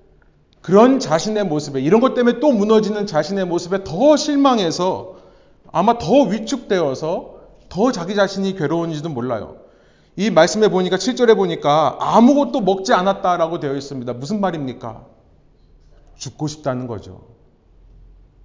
그런 0.63 1.01
자신의 1.01 1.45
모습에 1.45 1.81
이런 1.81 2.01
것 2.01 2.15
때문에 2.15 2.41
또 2.41 2.53
무너지는 2.53 3.07
자신의 3.07 3.47
모습에 3.47 3.85
더 3.85 4.17
실망해서 4.17 5.18
아마 5.73 5.99
더 5.99 6.23
위축되어서 6.23 7.39
더 7.69 7.93
자기 7.93 8.15
자신이 8.15 8.57
괴로운지도 8.57 9.09
몰라요. 9.09 9.57
이 10.17 10.31
말씀에 10.31 10.69
보니까 10.69 10.97
7절에 10.97 11.37
보니까 11.37 11.97
아무것도 12.01 12.61
먹지 12.63 12.93
않았다라고 12.93 13.61
되어 13.61 13.75
있습니다. 13.77 14.13
무슨 14.15 14.41
말입니까? 14.41 15.05
죽고 16.17 16.49
싶다는 16.49 16.87
거죠. 16.87 17.21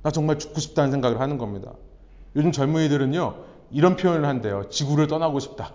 나 0.03 0.11
정말 0.11 0.37
죽고 0.37 0.59
싶다는 0.59 0.91
생각을 0.91 1.19
하는 1.19 1.37
겁니다. 1.37 1.71
요즘 2.35 2.51
젊은이들은요, 2.51 3.35
이런 3.71 3.95
표현을 3.95 4.27
한대요. 4.27 4.69
지구를 4.69 5.07
떠나고 5.07 5.39
싶다. 5.39 5.71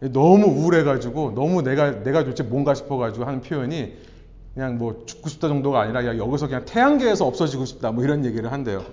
너무 0.00 0.46
우울해가지고, 0.46 1.32
너무 1.34 1.62
내가, 1.62 2.02
내가 2.02 2.24
도대체 2.24 2.42
뭔가 2.42 2.74
싶어가지고 2.74 3.26
하는 3.26 3.40
표현이 3.42 3.92
그냥 4.54 4.78
뭐 4.78 5.02
죽고 5.04 5.28
싶다 5.28 5.48
정도가 5.48 5.80
아니라 5.80 6.00
그냥 6.00 6.18
여기서 6.18 6.46
그냥 6.46 6.64
태양계에서 6.64 7.26
없어지고 7.26 7.64
싶다. 7.64 7.90
뭐 7.90 8.04
이런 8.04 8.24
얘기를 8.24 8.50
한대요. 8.52 8.84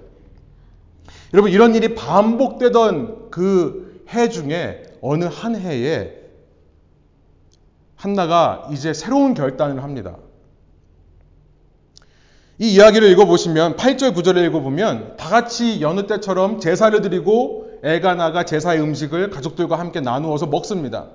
여러분 1.34 1.52
이런 1.52 1.76
일이 1.76 1.96
반복되던 1.96 3.30
그 3.32 3.92
해 4.14 4.30
중에 4.30 4.84
어느 5.02 5.26
한 5.26 5.56
해에 5.56 6.18
한나가 7.96 8.68
이제 8.72 8.94
새로운 8.94 9.34
결단을 9.34 9.84
합니다. 9.84 10.18
이 12.60 12.74
이야기를 12.74 13.10
읽어보시면 13.12 13.76
8절 13.76 14.16
9절을 14.16 14.46
읽어보면 14.48 15.18
다 15.18 15.30
같이 15.30 15.82
여느 15.82 16.06
때처럼 16.08 16.60
제사를 16.60 17.00
드리고 17.02 17.80
엘가나가 17.84 18.46
제사의 18.46 18.82
음식을 18.82 19.32
가족들과 19.32 19.80
함께 19.80 20.00
나누어서 20.00 20.48
먹습니다. 20.48 21.08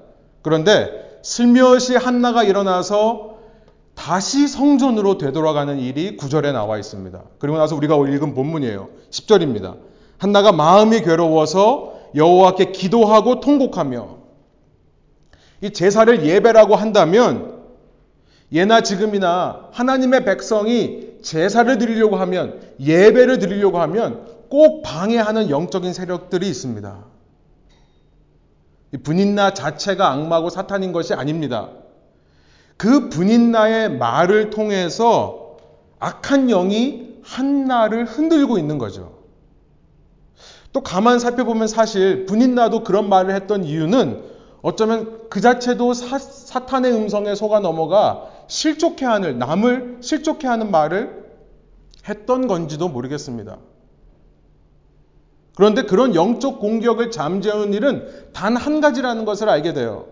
그런데 0.42 1.20
슬며시 1.22 1.96
한나가 1.96 2.42
일어나서 2.42 3.36
다시 3.94 4.48
성전으로 4.48 5.18
되돌아가는 5.18 5.78
일이 5.78 6.16
9절에 6.16 6.52
나와 6.52 6.78
있습니다. 6.78 7.22
그리고 7.38 7.58
나서 7.58 7.76
우리가 7.76 7.96
읽은 7.96 8.34
본문이에요. 8.34 8.88
10절입니다. 9.10 9.76
한나가 10.18 10.52
마음이 10.52 11.00
괴로워서 11.00 11.94
여호와께 12.14 12.72
기도하고 12.72 13.40
통곡하며 13.40 14.16
이 15.62 15.70
제사를 15.70 16.24
예배라고 16.24 16.76
한다면 16.76 17.56
예나 18.52 18.80
지금이나 18.82 19.68
하나님의 19.72 20.24
백성이 20.24 21.16
제사를 21.22 21.76
드리려고 21.78 22.16
하면 22.16 22.60
예배를 22.80 23.38
드리려고 23.38 23.78
하면 23.80 24.26
꼭 24.48 24.82
방해하는 24.82 25.50
영적인 25.50 25.92
세력들이 25.92 26.48
있습니다. 26.48 27.04
분인나 29.02 29.52
자체가 29.52 30.12
악마고 30.12 30.48
사탄인 30.50 30.92
것이 30.92 31.12
아닙니다. 31.12 31.70
그 32.76 33.08
분인나의 33.08 33.90
말을 33.98 34.50
통해서 34.50 35.56
악한 35.98 36.48
영이 36.48 37.16
한나를 37.22 38.04
흔들고 38.04 38.58
있는 38.58 38.78
거죠. 38.78 39.15
또 40.76 40.82
가만 40.82 41.18
살펴보면 41.18 41.68
사실 41.68 42.26
분인나도 42.26 42.84
그런 42.84 43.08
말을 43.08 43.34
했던 43.34 43.64
이유는 43.64 44.22
어쩌면 44.60 45.26
그 45.30 45.40
자체도 45.40 45.94
사, 45.94 46.66
탄의 46.66 46.92
음성에 46.92 47.34
속아 47.34 47.60
넘어가 47.60 48.26
실족해 48.46 49.06
하는 49.06 49.38
남을 49.38 50.00
실족해 50.02 50.46
하는 50.46 50.70
말을 50.70 51.24
했던 52.06 52.46
건지도 52.46 52.90
모르겠습니다. 52.90 53.56
그런데 55.54 55.84
그런 55.84 56.14
영적 56.14 56.60
공격을 56.60 57.10
잠재우는 57.10 57.72
일은 57.72 58.06
단 58.34 58.54
한 58.54 58.82
가지라는 58.82 59.24
것을 59.24 59.48
알게 59.48 59.72
돼요. 59.72 60.04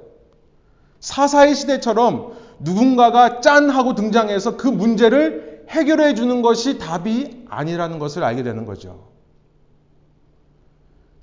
사사의 1.00 1.54
시대처럼 1.54 2.32
누군가가 2.60 3.42
짠 3.42 3.68
하고 3.68 3.94
등장해서 3.94 4.56
그 4.56 4.68
문제를 4.68 5.66
해결해 5.68 6.14
주는 6.14 6.40
것이 6.40 6.78
답이 6.78 7.44
아니라는 7.50 7.98
것을 7.98 8.24
알게 8.24 8.42
되는 8.42 8.64
거죠. 8.64 9.13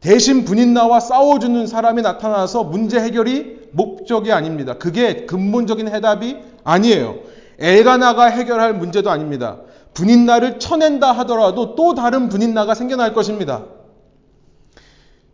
대신 0.02 0.46
분인 0.46 0.74
나와 0.74 1.00
싸워주는 1.00 1.68
사람이 1.68 2.02
나타나서 2.02 2.64
문제 2.64 3.00
해결이 3.00 3.70
목적이 3.72 4.32
아닙니다. 4.32 4.78
그게 4.78 5.28
근본적인 5.28 5.88
해답이 5.88 6.38
아니에요. 6.64 7.20
엘가나가 7.60 8.26
해결할 8.26 8.74
문제도 8.74 9.10
아닙니다. 9.12 9.60
분인 9.94 10.26
나를 10.26 10.58
쳐낸다 10.58 11.12
하더라도 11.12 11.76
또 11.76 11.94
다른 11.94 12.30
분인 12.30 12.56
나가 12.56 12.74
생겨날 12.74 13.14
것입니다. 13.14 13.66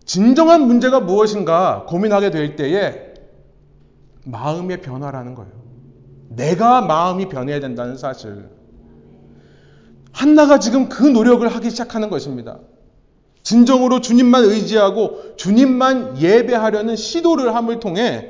진정한 0.03 0.67
문제가 0.67 0.99
무엇인가 0.99 1.85
고민하게 1.87 2.31
될 2.31 2.57
때에 2.57 3.13
마음의 4.25 4.81
변화라는 4.81 5.35
거예요. 5.35 5.51
내가 6.29 6.81
마음이 6.81 7.29
변해야 7.29 7.61
된다는 7.61 7.95
사실. 7.95 8.49
한나가 10.11 10.59
지금 10.59 10.89
그 10.89 11.03
노력을 11.03 11.47
하기 11.47 11.69
시작하는 11.69 12.09
것입니다. 12.09 12.59
진정으로 13.47 14.01
주님만 14.01 14.43
의지하고 14.43 15.37
주님만 15.37 16.19
예배하려는 16.19 16.97
시도를 16.97 17.55
함을 17.55 17.79
통해 17.79 18.29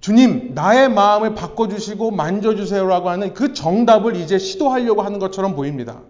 주님, 0.00 0.52
나의 0.54 0.88
마음을 0.88 1.34
바꿔주시고 1.34 2.12
만져주세요라고 2.12 3.10
하는 3.10 3.34
그 3.34 3.52
정답을 3.52 4.16
이제 4.16 4.38
시도하려고 4.38 5.02
하는 5.02 5.18
것처럼 5.18 5.54
보입니다. 5.54 6.00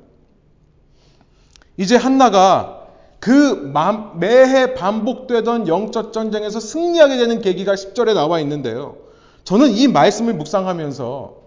이제 1.77 1.97
한나가 1.97 2.87
그 3.19 3.73
매해 4.21 4.75
반복되던 4.75 5.67
영적 5.67 6.13
전쟁에서 6.13 6.61
승리하게 6.61 7.17
되는 7.17 7.41
계기가 7.41 7.75
10절에 7.75 8.15
나와 8.15 8.39
있는데요. 8.39 8.99
저는 9.43 9.73
이 9.73 9.89
말씀을 9.89 10.35
묵상하면서 10.35 11.43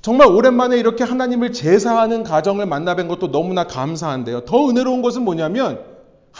정말 0.00 0.28
오랜만에 0.28 0.78
이렇게 0.78 1.04
하나님을 1.04 1.52
제사하는 1.52 2.22
가정을 2.22 2.64
만나 2.64 2.96
뵌 2.96 3.06
것도 3.06 3.30
너무나 3.30 3.64
감사한데요. 3.64 4.46
더 4.46 4.70
은혜로운 4.70 5.02
것은 5.02 5.22
뭐냐면 5.22 5.89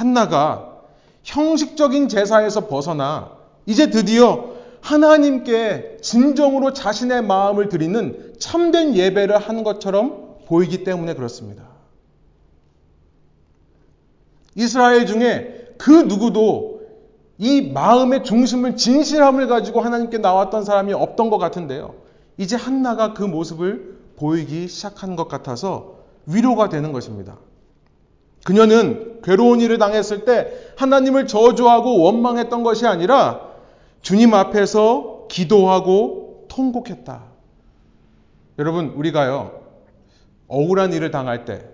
한나가 0.00 0.80
형식적인 1.24 2.08
제사에서 2.08 2.68
벗어나 2.68 3.36
이제 3.66 3.90
드디어 3.90 4.54
하나님께 4.80 5.98
진정으로 6.00 6.72
자신의 6.72 7.22
마음을 7.22 7.68
드리는 7.68 8.32
참된 8.38 8.96
예배를 8.96 9.36
하는 9.36 9.62
것처럼 9.62 10.38
보이기 10.46 10.84
때문에 10.84 11.12
그렇습니다. 11.12 11.64
이스라엘 14.54 15.04
중에 15.04 15.74
그 15.76 15.90
누구도 15.90 16.80
이 17.36 17.60
마음의 17.60 18.24
중심을 18.24 18.76
진실함을 18.76 19.48
가지고 19.48 19.82
하나님께 19.82 20.16
나왔던 20.16 20.64
사람이 20.64 20.94
없던 20.94 21.28
것 21.28 21.36
같은데요. 21.36 21.94
이제 22.38 22.56
한나가 22.56 23.12
그 23.12 23.22
모습을 23.22 23.98
보이기 24.16 24.66
시작한 24.66 25.14
것 25.14 25.28
같아서 25.28 25.98
위로가 26.24 26.70
되는 26.70 26.92
것입니다. 26.92 27.36
그녀는 28.44 29.20
괴로운 29.22 29.60
일을 29.60 29.78
당했을 29.78 30.24
때 30.24 30.52
하나님을 30.76 31.26
저주하고 31.26 32.00
원망했던 32.00 32.62
것이 32.62 32.86
아니라 32.86 33.48
주님 34.02 34.34
앞에서 34.34 35.26
기도하고 35.28 36.46
통곡했다. 36.48 37.22
여러분, 38.58 38.88
우리가요, 38.96 39.60
억울한 40.48 40.92
일을 40.92 41.10
당할 41.10 41.44
때, 41.44 41.64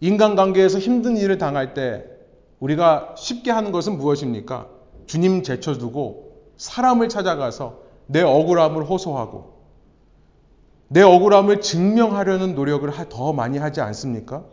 인간관계에서 0.00 0.78
힘든 0.78 1.16
일을 1.16 1.38
당할 1.38 1.74
때, 1.74 2.04
우리가 2.58 3.14
쉽게 3.16 3.50
하는 3.50 3.72
것은 3.72 3.98
무엇입니까? 3.98 4.68
주님 5.06 5.42
제쳐두고 5.42 6.32
사람을 6.56 7.08
찾아가서 7.08 7.80
내 8.06 8.22
억울함을 8.22 8.84
호소하고 8.84 9.52
내 10.88 11.02
억울함을 11.02 11.60
증명하려는 11.60 12.54
노력을 12.54 12.88
더 13.08 13.32
많이 13.32 13.58
하지 13.58 13.80
않습니까? 13.80 14.44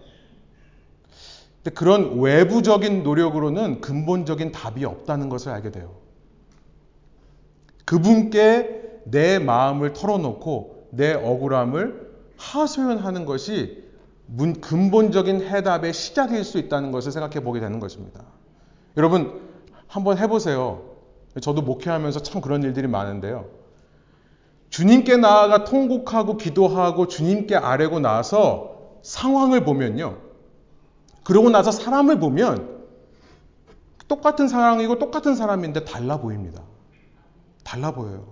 그런 1.73 2.19
외부적인 2.19 3.03
노력으로는 3.03 3.81
근본적인 3.81 4.51
답이 4.51 4.85
없다는 4.85 5.29
것을 5.29 5.51
알게 5.51 5.71
돼요. 5.71 5.95
그분께 7.85 9.01
내 9.05 9.39
마음을 9.39 9.93
털어놓고 9.93 10.89
내 10.91 11.13
억울함을 11.13 12.09
하소연하는 12.37 13.25
것이 13.25 13.83
근본적인 14.61 15.41
해답의 15.41 15.93
시작일 15.93 16.43
수 16.43 16.59
있다는 16.59 16.91
것을 16.91 17.11
생각해 17.11 17.43
보게 17.43 17.59
되는 17.59 17.79
것입니다. 17.79 18.23
여러분, 18.95 19.41
한번 19.87 20.17
해보세요. 20.17 20.83
저도 21.41 21.61
목회하면서 21.61 22.21
참 22.21 22.41
그런 22.41 22.63
일들이 22.63 22.87
많은데요. 22.87 23.47
주님께 24.69 25.17
나아가 25.17 25.63
통곡하고 25.63 26.37
기도하고 26.37 27.07
주님께 27.07 27.55
아뢰고 27.55 27.99
나서 27.99 28.99
상황을 29.01 29.65
보면요. 29.65 30.28
그러고 31.29 31.51
나서 31.51 31.71
사람을 31.71 32.19
보면 32.19 32.79
똑같은 34.07 34.47
상황이고 34.47 34.97
똑같은 34.97 35.35
사람인데 35.35 35.85
달라 35.85 36.17
보입니다. 36.17 36.63
달라 37.63 37.91
보여요. 37.91 38.25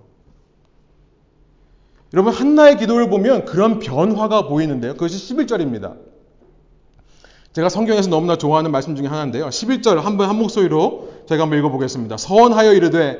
여러분, 2.15 2.33
한나의 2.33 2.77
기도를 2.77 3.07
보면 3.07 3.45
그런 3.45 3.77
변화가 3.77 4.47
보이는데요. 4.47 4.93
그것이 4.93 5.35
11절입니다. 5.35 5.95
제가 7.53 7.69
성경에서 7.69 8.09
너무나 8.09 8.35
좋아하는 8.35 8.71
말씀 8.71 8.95
중에 8.95 9.05
하나인데요. 9.05 9.49
11절 9.49 9.97
한번 9.97 10.27
한 10.27 10.35
목소리로 10.37 11.09
제가 11.29 11.43
한번 11.43 11.59
읽어보겠습니다. 11.59 12.17
서원하여 12.17 12.73
이르되 12.73 13.19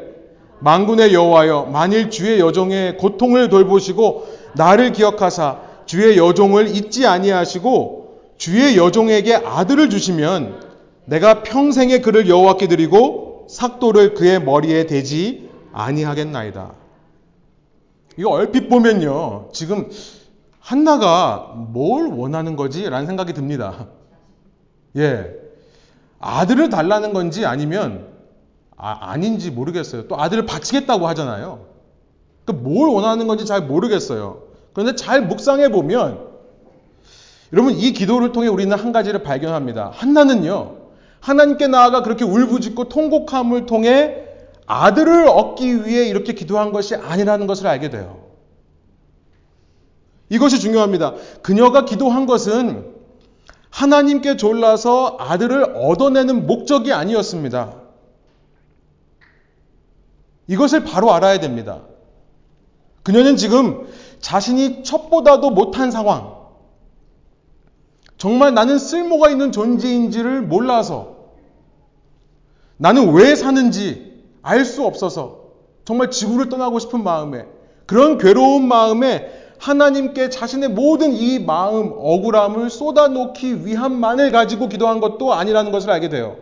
망군의 0.59 1.13
여호와여 1.13 1.65
만일 1.65 2.09
주의 2.09 2.39
여종의 2.39 2.97
고통을 2.97 3.49
돌보시고 3.49 4.25
나를 4.55 4.91
기억하사 4.91 5.59
주의 5.85 6.17
여종을 6.17 6.75
잊지 6.75 7.05
아니하시고 7.05 8.06
주의 8.38 8.78
여종에게 8.78 9.36
아들을 9.36 9.89
주시면 9.89 10.62
내가 11.06 11.43
평생의 11.43 12.02
그를 12.02 12.30
여호와께 12.30 12.67
드리고 12.67 13.47
삭도를 13.50 14.13
그의 14.13 14.41
머리에 14.43 14.86
대지 14.86 15.50
아니하겠나이다. 15.71 16.73
이거 18.17 18.30
얼핏 18.30 18.69
보면요. 18.69 19.50
지금 19.54 19.89
한나가 20.60 21.54
뭘 21.56 22.08
원하는 22.08 22.56
거지? 22.56 22.89
라는 22.89 23.06
생각이 23.08 23.34
듭니다. 23.34 23.88
예. 24.97 25.34
아들을 26.19 26.69
달라는 26.69 27.13
건지 27.13 27.45
아니면 27.45 28.08
아, 28.76 29.15
닌지 29.17 29.50
모르겠어요. 29.52 30.08
또 30.08 30.19
아들을 30.19 30.45
바치겠다고 30.45 31.08
하잖아요. 31.08 31.65
그뭘 32.45 32.89
원하는 32.89 33.28
건지 33.28 33.45
잘 33.45 33.62
모르겠어요. 33.62 34.43
그런데 34.73 34.95
잘 34.95 35.21
묵상해 35.21 35.69
보면 35.69 36.26
여러분 37.53 37.73
이 37.73 37.93
기도를 37.93 38.31
통해 38.31 38.47
우리는 38.47 38.75
한 38.77 38.91
가지를 38.91 39.23
발견합니다. 39.23 39.91
한나는요. 39.93 40.77
하나님께 41.19 41.67
나아가 41.67 42.03
그렇게 42.03 42.23
울부짖고 42.23 42.89
통곡함을 42.89 43.65
통해 43.65 44.23
아들을 44.65 45.27
얻기 45.27 45.86
위해 45.86 46.07
이렇게 46.07 46.33
기도한 46.33 46.71
것이 46.71 46.95
아니라는 46.95 47.47
것을 47.47 47.67
알게 47.67 47.89
돼요. 47.89 48.27
이것이 50.29 50.60
중요합니다. 50.60 51.15
그녀가 51.41 51.86
기도한 51.86 52.25
것은 52.25 52.93
하나님께 53.69 54.38
졸라서 54.38 55.15
아들을 55.19 55.75
얻어내는 55.75 56.47
목적이 56.47 56.93
아니었습니다. 56.93 57.75
이것을 60.47 60.83
바로 60.83 61.13
알아야 61.13 61.39
됩니다. 61.39 61.81
그녀는 63.03 63.38
지금 63.38 63.88
자신이 64.19 64.83
첩보다도 64.83 65.51
못한 65.51 65.91
상황, 65.91 66.37
정말 68.17 68.53
나는 68.53 68.80
쓸모가 68.80 69.30
있는 69.30 69.51
존재인지를 69.51 70.41
몰라서 70.41 71.15
나는 72.77 73.13
왜 73.13 73.36
사는지 73.36 74.23
알 74.41 74.65
수 74.65 74.86
없어서 74.86 75.47
정말 75.86 76.10
지구를 76.12 76.49
떠나고 76.49 76.80
싶은 76.80 77.03
마음에 77.03 77.45
그런 77.86 78.17
괴로운 78.17 78.67
마음에 78.67 79.32
하나님께 79.60 80.30
자신의 80.30 80.69
모든 80.69 81.13
이 81.13 81.39
마음, 81.39 81.91
억울함을 81.95 82.69
쏟아놓기 82.69 83.65
위함만을 83.65 84.32
가지고 84.32 84.69
기도한 84.69 84.99
것도 84.99 85.34
아니라는 85.34 85.71
것을 85.71 85.89
알게 85.89 86.10
돼요. 86.10 86.38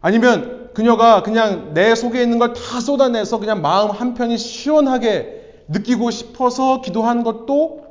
아니면 0.00 0.70
그녀가 0.74 1.22
그냥 1.22 1.74
내 1.74 1.94
속에 1.94 2.22
있는 2.22 2.38
걸 2.38 2.52
다 2.52 2.80
쏟아내서 2.80 3.38
그냥 3.38 3.62
마음 3.62 3.90
한편이 3.90 4.38
시원하게 4.38 5.64
느끼고 5.68 6.10
싶어서 6.10 6.80
기도한 6.80 7.22
것도 7.22 7.87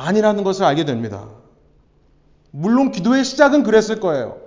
아니라는 0.00 0.44
것을 0.44 0.64
알게 0.64 0.84
됩니다. 0.84 1.28
물론 2.50 2.90
기도의 2.90 3.24
시작은 3.24 3.62
그랬을 3.62 4.00
거예요. 4.00 4.38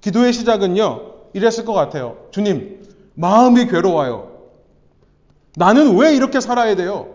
기도의 0.00 0.32
시작은요, 0.32 1.10
이랬을 1.32 1.64
것 1.64 1.72
같아요. 1.72 2.26
주님, 2.30 2.84
마음이 3.14 3.66
괴로워요. 3.66 4.30
나는 5.56 5.96
왜 5.96 6.14
이렇게 6.14 6.40
살아야 6.40 6.76
돼요? 6.76 7.14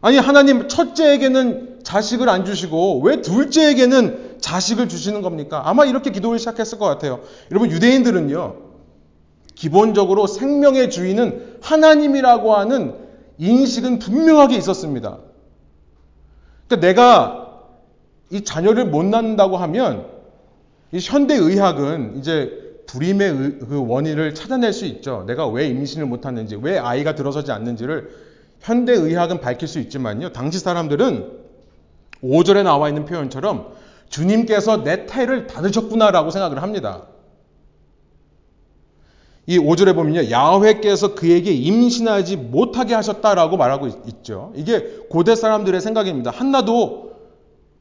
아니, 0.00 0.18
하나님 0.18 0.68
첫째에게는 0.68 1.80
자식을 1.84 2.28
안 2.28 2.44
주시고 2.44 3.00
왜 3.02 3.22
둘째에게는 3.22 4.38
자식을 4.40 4.88
주시는 4.88 5.22
겁니까? 5.22 5.62
아마 5.64 5.84
이렇게 5.84 6.10
기도를 6.10 6.38
시작했을 6.38 6.78
것 6.78 6.86
같아요. 6.86 7.20
여러분, 7.50 7.70
유대인들은요, 7.70 8.56
기본적으로 9.54 10.26
생명의 10.26 10.90
주인은 10.90 11.58
하나님이라고 11.62 12.54
하는 12.54 13.01
인식은 13.42 13.98
분명하게 13.98 14.56
있었습니다. 14.56 15.18
그러니까 16.68 16.86
내가 16.86 17.60
이 18.30 18.44
자녀를 18.44 18.86
못 18.86 19.04
낳는다고 19.04 19.56
하면 19.56 20.06
이 20.92 20.98
현대 21.00 21.34
의학은 21.34 22.18
이제 22.18 22.82
불임의 22.86 23.58
그 23.68 23.84
원인을 23.86 24.34
찾아낼 24.34 24.72
수 24.72 24.84
있죠. 24.86 25.24
내가 25.26 25.48
왜 25.48 25.66
임신을 25.66 26.06
못 26.06 26.24
하는지, 26.24 26.56
왜 26.60 26.78
아이가 26.78 27.14
들어서지 27.14 27.50
않는지를 27.50 28.10
현대 28.60 28.92
의학은 28.92 29.40
밝힐 29.40 29.66
수 29.66 29.80
있지만요. 29.80 30.32
당시 30.32 30.58
사람들은 30.60 31.42
5절에 32.22 32.62
나와 32.62 32.88
있는 32.88 33.06
표현처럼 33.06 33.72
주님께서 34.08 34.84
내胎를 34.84 35.46
닫으셨구나라고 35.48 36.30
생각을 36.30 36.62
합니다. 36.62 37.06
이 39.46 39.58
5절에 39.58 39.94
보면요. 39.94 40.30
야훼께서 40.30 41.14
그에게 41.14 41.52
임신하지 41.52 42.36
못하게 42.36 42.94
하셨다라고 42.94 43.56
말하고 43.56 43.88
있죠. 44.06 44.52
이게 44.54 44.80
고대 45.10 45.34
사람들의 45.34 45.80
생각입니다. 45.80 46.30
한나도 46.30 47.12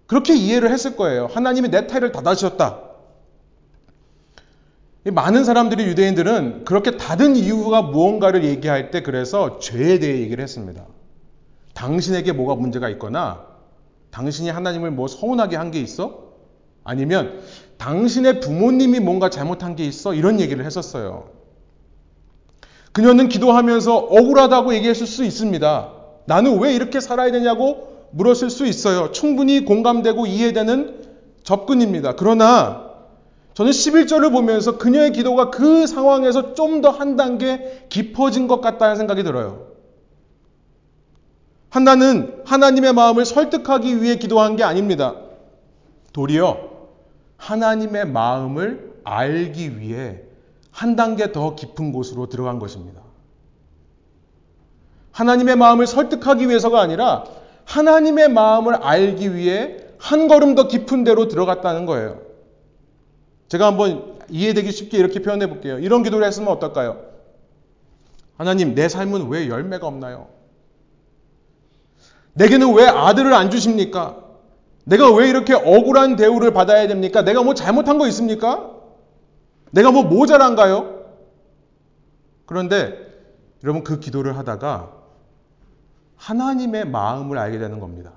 그렇게 0.08 0.36
이해를 0.36 0.72
했을 0.72 0.96
거예요. 0.96 1.28
하나님이 1.32 1.70
내胎를 1.70 2.12
닫아주셨다. 2.12 2.80
많은 5.06 5.44
사람들이 5.46 5.84
유대인들은 5.86 6.66
그렇게 6.66 6.98
닫은 6.98 7.36
이유가 7.36 7.82
무언가를 7.82 8.44
얘기할 8.44 8.92
때 8.92 9.02
그래서 9.02 9.58
죄에 9.60 10.00
대해 10.00 10.20
얘기를 10.22 10.44
했습니다. 10.44 10.86
당신에게 11.74 12.34
뭐가 12.34 12.56
문제가 12.56 12.90
있거나 12.90 13.46
당신이 14.12 14.50
하나님을 14.50 14.92
뭐 14.92 15.08
서운하게 15.08 15.56
한 15.56 15.72
게 15.72 15.80
있어? 15.80 16.32
아니면 16.84 17.40
당신의 17.78 18.40
부모님이 18.42 19.00
뭔가 19.00 19.30
잘못한 19.30 19.76
게 19.76 19.86
있어? 19.86 20.14
이런 20.14 20.40
얘기를 20.40 20.66
했었어요. 20.66 21.30
그녀는 22.92 23.30
기도하면서 23.30 23.96
억울하다고 23.98 24.74
얘기했을 24.76 25.08
수 25.08 25.24
있습니다. 25.24 25.90
나는 26.26 26.60
왜 26.60 26.74
이렇게 26.74 27.00
살아야 27.00 27.32
되냐고 27.32 28.08
물었을 28.12 28.50
수 28.50 28.66
있어요. 28.66 29.12
충분히 29.12 29.64
공감되고 29.64 30.26
이해되는 30.26 31.02
접근입니다. 31.44 32.16
그러나 32.16 32.92
저는 33.54 33.72
11절을 33.72 34.32
보면서 34.32 34.78
그녀의 34.78 35.12
기도가 35.14 35.50
그 35.50 35.88
상황에서 35.88 36.54
좀 36.54 36.82
더 36.82 36.92
한 36.92 37.16
단계 37.16 37.86
깊어진 37.90 38.48
것 38.48 38.62
같다는 38.62 38.96
생각이 38.96 39.24
들어요. 39.24 39.68
한나는 41.70 42.42
하나님의 42.46 42.94
마음을 42.94 43.24
설득하기 43.26 44.02
위해 44.02 44.16
기도한 44.18 44.56
게 44.58 44.64
아닙니다. 44.64 45.16
도리어 46.12 46.58
하나님의 47.38 48.08
마음을 48.08 48.92
알기 49.04 49.80
위해 49.80 50.22
한 50.72 50.96
단계 50.96 51.32
더 51.32 51.56
깊은 51.56 51.92
곳으로 51.92 52.28
들어간 52.28 52.60
것입니다. 52.60 53.02
하나님의 55.12 55.58
마음을 55.58 55.86
설득하기 55.86 56.48
위해서가 56.48 56.82
아니라 56.82 57.26
하나님의 57.66 58.30
마음을 58.30 58.76
알기 58.76 59.36
위해 59.36 59.78
한 59.98 60.28
걸음 60.28 60.56
더 60.56 60.68
깊은 60.68 61.04
데로 61.04 61.28
들어갔다는 61.28 61.86
거예요. 61.86 62.22
제가 63.50 63.68
한번 63.68 64.18
이해되기 64.30 64.72
쉽게 64.72 64.98
이렇게 64.98 65.22
표현해 65.22 65.48
볼게요. 65.48 65.78
이런 65.80 66.04
기도를 66.04 66.26
했으면 66.26 66.50
어떨까요? 66.50 67.02
하나님, 68.38 68.74
내 68.74 68.88
삶은 68.90 69.28
왜 69.30 69.50
열매가 69.50 69.86
없나요? 69.86 70.30
내게는 72.34 72.74
왜 72.74 72.88
아들을 72.88 73.32
안 73.34 73.52
주십니까? 73.52 74.18
내가 74.86 75.14
왜 75.14 75.30
이렇게 75.30 75.54
억울한 75.54 76.16
대우를 76.16 76.54
받아야 76.54 76.88
됩니까? 76.88 77.24
내가 77.24 77.44
뭐 77.44 77.54
잘못한 77.54 77.98
거 77.98 78.08
있습니까? 78.08 78.71
내가 79.72 79.92
뭐 79.92 80.04
모자란가요? 80.04 81.02
그런데 82.46 83.12
여러분 83.64 83.84
그 83.84 84.00
기도를 84.00 84.38
하다가 84.38 84.92
하나님의 86.18 86.86
마음을 86.86 87.38
알게 87.38 87.58
되는 87.58 87.80
겁니다. 87.80 88.12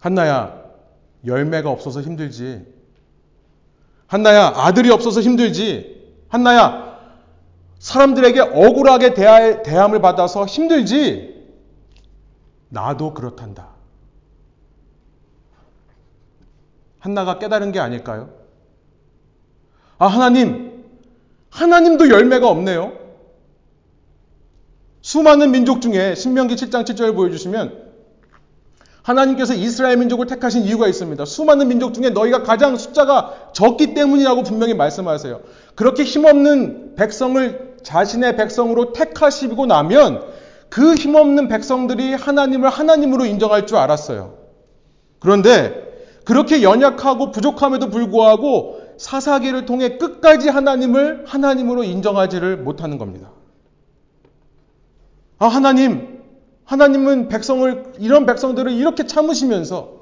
한나야, 0.00 0.62
열매가 1.24 1.70
없어서 1.70 2.00
힘들지. 2.00 2.66
한나야, 4.06 4.52
아들이 4.54 4.90
없어서 4.90 5.20
힘들지. 5.20 6.14
한나야, 6.28 6.96
사람들에게 7.78 8.40
억울하게 8.40 9.14
대함을 9.14 10.00
받아서 10.00 10.44
힘들지. 10.44 11.36
나도 12.68 13.14
그렇단다. 13.14 13.75
한나가 16.98 17.38
깨달은 17.38 17.72
게 17.72 17.80
아닐까요? 17.80 18.30
아, 19.98 20.06
하나님, 20.06 20.84
하나님도 21.50 22.10
열매가 22.10 22.48
없네요. 22.48 22.92
수많은 25.00 25.52
민족 25.52 25.80
중에 25.80 26.14
신명기 26.14 26.56
7장 26.56 26.84
7절을 26.84 27.14
보여주시면 27.14 27.86
하나님께서 29.02 29.54
이스라엘 29.54 29.98
민족을 29.98 30.26
택하신 30.26 30.64
이유가 30.64 30.88
있습니다. 30.88 31.24
수많은 31.24 31.68
민족 31.68 31.94
중에 31.94 32.10
너희가 32.10 32.42
가장 32.42 32.76
숫자가 32.76 33.50
적기 33.52 33.94
때문이라고 33.94 34.42
분명히 34.42 34.74
말씀하세요. 34.74 35.40
그렇게 35.76 36.02
힘없는 36.02 36.96
백성을 36.96 37.76
자신의 37.84 38.36
백성으로 38.36 38.92
택하시고 38.92 39.66
나면 39.66 40.24
그 40.68 40.96
힘없는 40.96 41.46
백성들이 41.46 42.14
하나님을 42.14 42.68
하나님으로 42.68 43.26
인정할 43.26 43.68
줄 43.68 43.76
알았어요. 43.76 44.38
그런데 45.20 45.85
그렇게 46.26 46.64
연약하고 46.64 47.30
부족함에도 47.30 47.88
불구하고 47.88 48.80
사사기를 48.98 49.64
통해 49.64 49.96
끝까지 49.96 50.48
하나님을 50.48 51.24
하나님으로 51.24 51.84
인정하지를 51.84 52.56
못하는 52.56 52.98
겁니다. 52.98 53.30
아, 55.38 55.46
하나님, 55.46 56.24
하나님은 56.64 57.28
백성을, 57.28 57.92
이런 58.00 58.26
백성들을 58.26 58.72
이렇게 58.72 59.06
참으시면서 59.06 59.92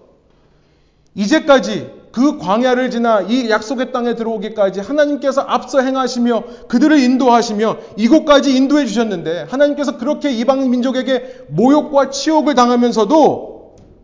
이제까지 1.14 1.92
그 2.10 2.38
광야를 2.38 2.90
지나 2.90 3.20
이 3.20 3.50
약속의 3.50 3.92
땅에 3.92 4.14
들어오기까지 4.14 4.80
하나님께서 4.80 5.42
앞서 5.42 5.80
행하시며 5.82 6.44
그들을 6.68 6.98
인도하시며 7.00 7.76
이곳까지 7.98 8.56
인도해 8.56 8.86
주셨는데 8.86 9.46
하나님께서 9.50 9.98
그렇게 9.98 10.30
이방 10.30 10.70
민족에게 10.70 11.44
모욕과 11.48 12.08
치욕을 12.08 12.54
당하면서도 12.54 13.53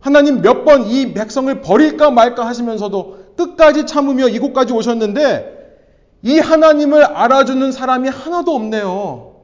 하나님 0.01 0.41
몇 0.41 0.65
번 0.65 0.87
이 0.87 1.13
백성을 1.13 1.61
버릴까 1.61 2.11
말까 2.11 2.45
하시면서도 2.45 3.35
끝까지 3.37 3.85
참으며 3.85 4.27
이곳까지 4.27 4.73
오셨는데 4.73 5.59
이 6.23 6.37
하나님을 6.39 7.03
알아주는 7.03 7.71
사람이 7.71 8.09
하나도 8.09 8.53
없네요. 8.53 9.35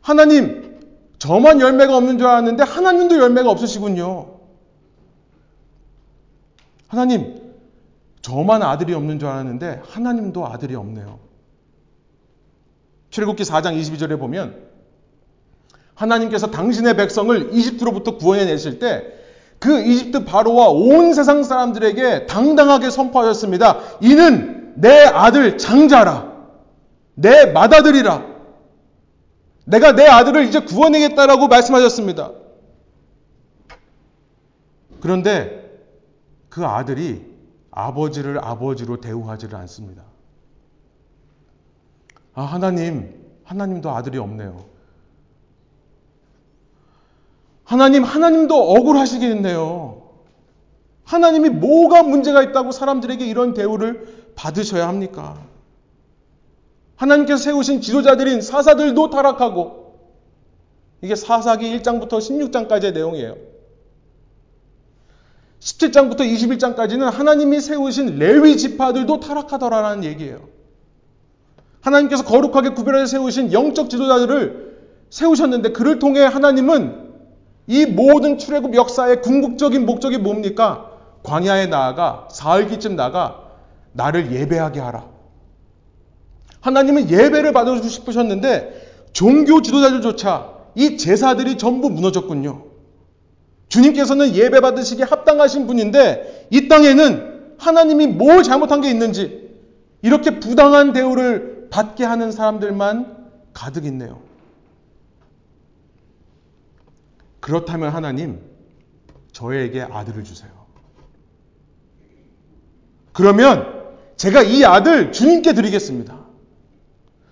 하나님, 0.00 0.80
저만 1.18 1.60
열매가 1.60 1.96
없는 1.96 2.18
줄 2.18 2.26
알았는데 2.26 2.62
하나님도 2.62 3.18
열매가 3.18 3.50
없으시군요. 3.50 4.38
하나님, 6.86 7.52
저만 8.22 8.62
아들이 8.62 8.94
없는 8.94 9.18
줄 9.18 9.28
알았는데 9.28 9.82
하나님도 9.84 10.46
아들이 10.46 10.74
없네요. 10.74 11.18
출애굽기 13.10 13.42
4장 13.44 13.78
22절에 13.80 14.18
보면 14.18 14.68
하나님께서 15.94 16.50
당신의 16.50 16.96
백성을 16.96 17.54
이집트로부터 17.54 18.16
구원해 18.16 18.44
내실 18.44 18.78
때 18.78 19.14
그 19.58 19.80
이집트 19.80 20.24
바로와 20.24 20.68
온 20.68 21.12
세상 21.14 21.42
사람들에게 21.42 22.26
당당하게 22.26 22.90
선포하셨습니다. 22.90 23.78
이는 24.00 24.74
내 24.76 25.04
아들 25.04 25.58
장자라. 25.58 26.32
내 27.14 27.46
맏아들이라. 27.46 28.24
내가 29.64 29.92
내 29.92 30.06
아들을 30.06 30.44
이제 30.44 30.60
구원하겠다라고 30.60 31.48
말씀하셨습니다. 31.48 32.32
그런데 35.00 35.80
그 36.48 36.64
아들이 36.64 37.26
아버지를 37.70 38.38
아버지로 38.42 39.00
대우하지를 39.00 39.56
않습니다. 39.56 40.02
아, 42.34 42.42
하나님, 42.42 43.14
하나님도 43.44 43.90
아들이 43.90 44.18
없네요. 44.18 44.64
하나님, 47.68 48.02
하나님도 48.02 48.54
억울하시겠네요. 48.56 50.00
하나님이 51.04 51.50
뭐가 51.50 52.02
문제가 52.02 52.42
있다고 52.42 52.72
사람들에게 52.72 53.26
이런 53.26 53.52
대우를 53.52 54.30
받으셔야 54.34 54.88
합니까? 54.88 55.38
하나님께서 56.96 57.36
세우신 57.42 57.82
지도자들인 57.82 58.40
사사들도 58.40 59.10
타락하고 59.10 59.98
이게 61.02 61.14
사사기 61.14 61.78
1장부터 61.78 62.12
16장까지의 62.12 62.94
내용이에요. 62.94 63.36
17장부터 65.60 66.20
21장까지는 66.20 67.10
하나님이 67.10 67.60
세우신 67.60 68.18
레위 68.18 68.56
지파들도 68.56 69.20
타락하더라라는 69.20 70.04
얘기예요. 70.04 70.48
하나님께서 71.82 72.24
거룩하게 72.24 72.70
구별해 72.70 73.04
세우신 73.04 73.52
영적 73.52 73.90
지도자들을 73.90 74.78
세우셨는데 75.10 75.72
그를 75.72 75.98
통해 75.98 76.22
하나님은 76.22 77.07
이 77.68 77.84
모든 77.84 78.38
출애굽 78.38 78.74
역사의 78.74 79.20
궁극적인 79.20 79.84
목적이 79.84 80.18
뭡니까? 80.18 80.90
광야에 81.22 81.66
나아가 81.66 82.26
사흘기쯤 82.32 82.96
나가 82.96 83.42
나를 83.92 84.32
예배하게 84.32 84.80
하라. 84.80 85.06
하나님은 86.60 87.10
예배를 87.10 87.52
받아주고 87.52 87.86
싶으셨는데 87.86 89.10
종교 89.12 89.60
지도자들조차 89.60 90.52
이 90.74 90.96
제사들이 90.96 91.58
전부 91.58 91.90
무너졌군요. 91.90 92.64
주님께서는 93.68 94.34
예배 94.34 94.60
받으시기에 94.60 95.04
합당하신 95.04 95.66
분인데 95.66 96.48
이 96.50 96.68
땅에는 96.68 97.54
하나님이 97.58 98.06
뭘 98.06 98.42
잘못한 98.42 98.80
게 98.80 98.88
있는지 98.90 99.50
이렇게 100.00 100.40
부당한 100.40 100.94
대우를 100.94 101.68
받게 101.70 102.04
하는 102.04 102.32
사람들만 102.32 103.16
가득 103.52 103.84
있네요. 103.86 104.27
그렇다면 107.40 107.90
하나님, 107.90 108.40
저에게 109.32 109.82
아들을 109.82 110.24
주세요. 110.24 110.50
그러면 113.12 113.78
제가 114.16 114.42
이 114.42 114.64
아들 114.64 115.12
주님께 115.12 115.52
드리겠습니다. 115.52 116.18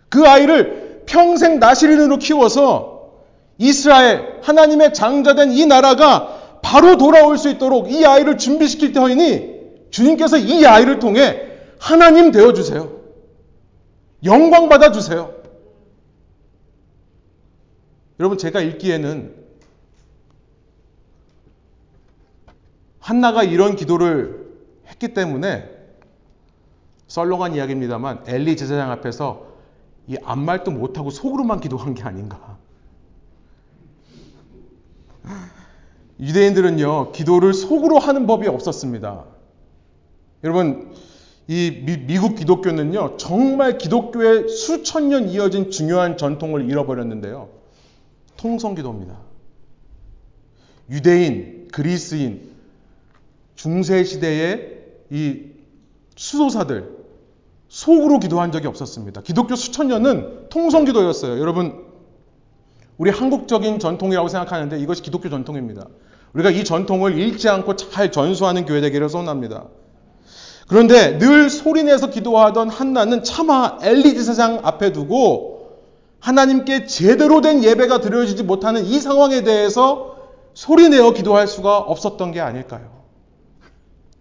그 0.08 0.26
아이를 0.26 1.02
평생 1.06 1.58
나시린으로 1.58 2.18
키워서 2.18 3.12
이스라엘 3.58 4.40
하나님의 4.42 4.94
장자된 4.94 5.52
이 5.52 5.66
나라가 5.66 6.60
바로 6.62 6.96
돌아올 6.96 7.38
수 7.38 7.48
있도록 7.48 7.90
이 7.90 8.04
아이를 8.04 8.38
준비시킬 8.38 8.92
때이니 8.92 9.56
주님께서 9.90 10.38
이 10.38 10.66
아이를 10.66 10.98
통해 10.98 11.42
하나님 11.78 12.32
되어 12.32 12.52
주세요. 12.52 13.00
영광 14.24 14.68
받아 14.68 14.90
주세요. 14.90 15.34
여러분 18.18 18.38
제가 18.38 18.60
읽기에는 18.60 19.45
한나가 23.06 23.44
이런 23.44 23.76
기도를 23.76 24.52
했기 24.88 25.14
때문에 25.14 25.70
썰렁한 27.06 27.54
이야기입니다만 27.54 28.24
엘리 28.26 28.56
제사장 28.56 28.90
앞에서 28.90 29.46
이 30.08 30.16
아무 30.24 30.44
말도 30.44 30.72
못하고 30.72 31.10
속으로만 31.10 31.60
기도한 31.60 31.94
게 31.94 32.02
아닌가. 32.02 32.58
유대인들은요, 36.18 37.12
기도를 37.12 37.54
속으로 37.54 38.00
하는 38.00 38.26
법이 38.26 38.48
없었습니다. 38.48 39.24
여러분, 40.42 40.92
이 41.46 41.84
미, 41.84 42.18
국 42.18 42.34
기독교는요, 42.34 43.18
정말 43.18 43.78
기독교의 43.78 44.48
수천 44.48 45.10
년 45.10 45.28
이어진 45.28 45.70
중요한 45.70 46.16
전통을 46.16 46.68
잃어버렸는데요. 46.68 47.50
통성 48.36 48.74
기도입니다. 48.74 49.16
유대인, 50.90 51.68
그리스인, 51.70 52.55
중세 53.56 54.04
시대의 54.04 54.84
이 55.10 55.42
수도사들 56.14 56.96
속으로 57.68 58.20
기도한 58.20 58.52
적이 58.52 58.68
없었습니다. 58.68 59.22
기독교 59.22 59.56
수천 59.56 59.88
년은 59.88 60.48
통성 60.50 60.84
기도였어요. 60.84 61.40
여러분 61.40 61.84
우리 62.98 63.10
한국적인 63.10 63.78
전통이라고 63.78 64.28
생각하는데 64.28 64.78
이것이 64.78 65.02
기독교 65.02 65.28
전통입니다. 65.28 65.86
우리가 66.32 66.50
이 66.50 66.64
전통을 66.64 67.18
잃지 67.18 67.48
않고 67.48 67.76
잘 67.76 68.12
전수하는 68.12 68.66
교회 68.66 68.80
되기를 68.80 69.08
소원합니다. 69.08 69.64
그런데 70.68 71.18
늘 71.18 71.48
소리내서 71.48 72.10
기도하던 72.10 72.68
한나는 72.68 73.22
차마 73.22 73.78
엘리지 73.82 74.22
세상 74.22 74.60
앞에 74.62 74.92
두고 74.92 75.56
하나님께 76.20 76.86
제대로 76.86 77.40
된 77.40 77.62
예배가 77.62 78.00
드려지지 78.00 78.42
못하는 78.42 78.84
이 78.84 78.98
상황에 78.98 79.42
대해서 79.42 80.16
소리내어 80.54 81.12
기도할 81.12 81.46
수가 81.46 81.78
없었던 81.78 82.32
게 82.32 82.40
아닐까요? 82.40 82.95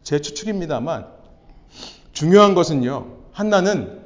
제 0.06 0.22
추측입니다만 0.22 1.08
중요한 2.14 2.56
것은요. 2.56 3.08
한나는 3.34 4.00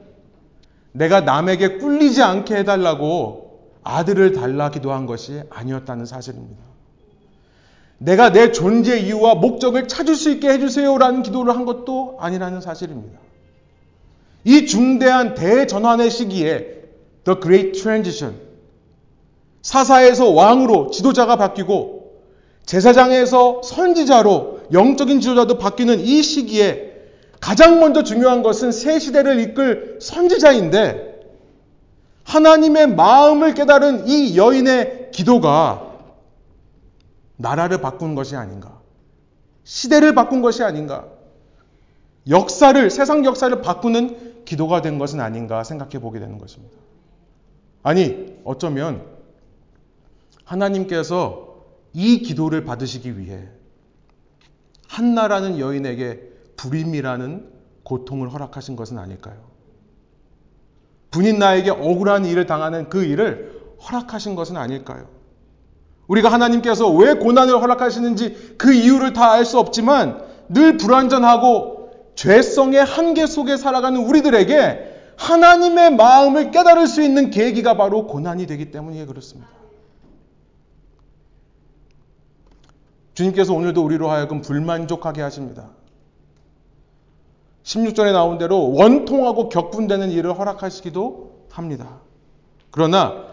내가 0.93 1.21
남에게 1.21 1.77
꿀리지 1.77 2.23
않게 2.23 2.55
해달라고 2.55 3.59
아들을 3.83 4.31
달라 4.31 4.71
기도한 4.71 5.05
것이 5.05 5.43
아니었다는 5.49 6.05
사실입니다. 6.05 6.63
내가 7.97 8.31
내 8.31 8.53
존재 8.53 8.97
이유와 8.97 9.35
목적을 9.35 9.89
찾을 9.89 10.15
수 10.15 10.31
있게 10.31 10.47
해주세요라는 10.47 11.21
기도를 11.21 11.53
한 11.53 11.65
것도 11.65 12.17
아니라는 12.21 12.61
사실입니다. 12.61 13.19
이 14.45 14.65
중대한 14.65 15.35
대전환의 15.35 16.09
시기에 16.09 16.79
The 17.25 17.39
Great 17.41 17.81
Transition 17.81 18.39
사사에서 19.61 20.29
왕으로 20.29 20.91
지도자가 20.91 21.35
바뀌고 21.35 22.21
제사장에서 22.65 23.61
선지자로 23.63 24.58
영적인 24.71 25.21
지도자도 25.21 25.57
바뀌는 25.57 25.99
이 25.99 26.21
시기에 26.21 26.89
가장 27.39 27.79
먼저 27.79 28.03
중요한 28.03 28.43
것은 28.43 28.71
새 28.71 28.99
시대를 28.99 29.39
이끌 29.39 29.97
선지자인데 30.01 31.09
하나님의 32.23 32.87
마음을 32.95 33.53
깨달은 33.53 34.07
이 34.07 34.37
여인의 34.37 35.09
기도가 35.11 35.89
나라를 37.37 37.81
바꾼 37.81 38.15
것이 38.15 38.35
아닌가. 38.35 38.79
시대를 39.63 40.13
바꾼 40.13 40.41
것이 40.41 40.63
아닌가. 40.63 41.07
역사를, 42.27 42.89
세상 42.89 43.25
역사를 43.25 43.61
바꾸는 43.61 44.43
기도가 44.45 44.81
된 44.81 44.99
것은 44.99 45.21
아닌가 45.21 45.63
생각해 45.63 45.99
보게 45.99 46.19
되는 46.19 46.37
것입니다. 46.37 46.77
아니, 47.81 48.35
어쩌면 48.43 49.03
하나님께서 50.43 51.63
이 51.93 52.19
기도를 52.19 52.65
받으시기 52.65 53.17
위해 53.17 53.47
한나라는 54.89 55.59
여인에게 55.59 56.19
불임이라는 56.57 57.47
고통을 57.83 58.33
허락하신 58.33 58.75
것은 58.75 58.97
아닐까요? 58.97 59.37
분인 61.11 61.39
나에게 61.39 61.69
억울한 61.69 62.25
일을 62.25 62.45
당하는 62.45 62.89
그 62.89 63.03
일을 63.03 63.59
허락하신 63.87 64.35
것은 64.35 64.57
아닐까요? 64.57 65.07
우리가 66.07 66.31
하나님께서 66.31 66.89
왜 66.91 67.13
고난을 67.13 67.61
허락하시는지 67.61 68.55
그 68.57 68.73
이유를 68.73 69.13
다 69.13 69.31
알 69.33 69.45
수 69.45 69.59
없지만 69.59 70.23
늘 70.49 70.77
불완전하고 70.77 71.91
죄성의 72.15 72.83
한계 72.83 73.27
속에 73.27 73.57
살아가는 73.57 73.99
우리들에게 74.01 75.13
하나님의 75.17 75.95
마음을 75.95 76.49
깨달을 76.49 76.87
수 76.87 77.03
있는 77.03 77.29
계기가 77.29 77.77
바로 77.77 78.07
고난이 78.07 78.47
되기 78.47 78.71
때문에 78.71 79.05
그렇습니다. 79.05 79.49
주님께서 83.19 83.53
오늘도 83.53 83.83
우리로 83.83 84.09
하여금 84.09 84.39
불만족하게 84.39 85.21
하십니다. 85.21 85.71
16절에 87.63 88.13
나온 88.13 88.37
대로 88.37 88.71
원통하고 88.71 89.49
격분되는 89.49 90.09
일을 90.11 90.39
허락하시기도 90.39 91.47
합니다. 91.51 91.99
그러나 92.71 93.25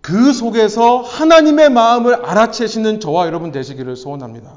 그 0.00 0.32
속에서 0.32 1.00
하나님의 1.00 1.70
마음을 1.70 2.14
알아채시는 2.24 3.00
저와 3.00 3.26
여러분 3.26 3.50
되시기를 3.50 3.96
소원합니다. 3.96 4.52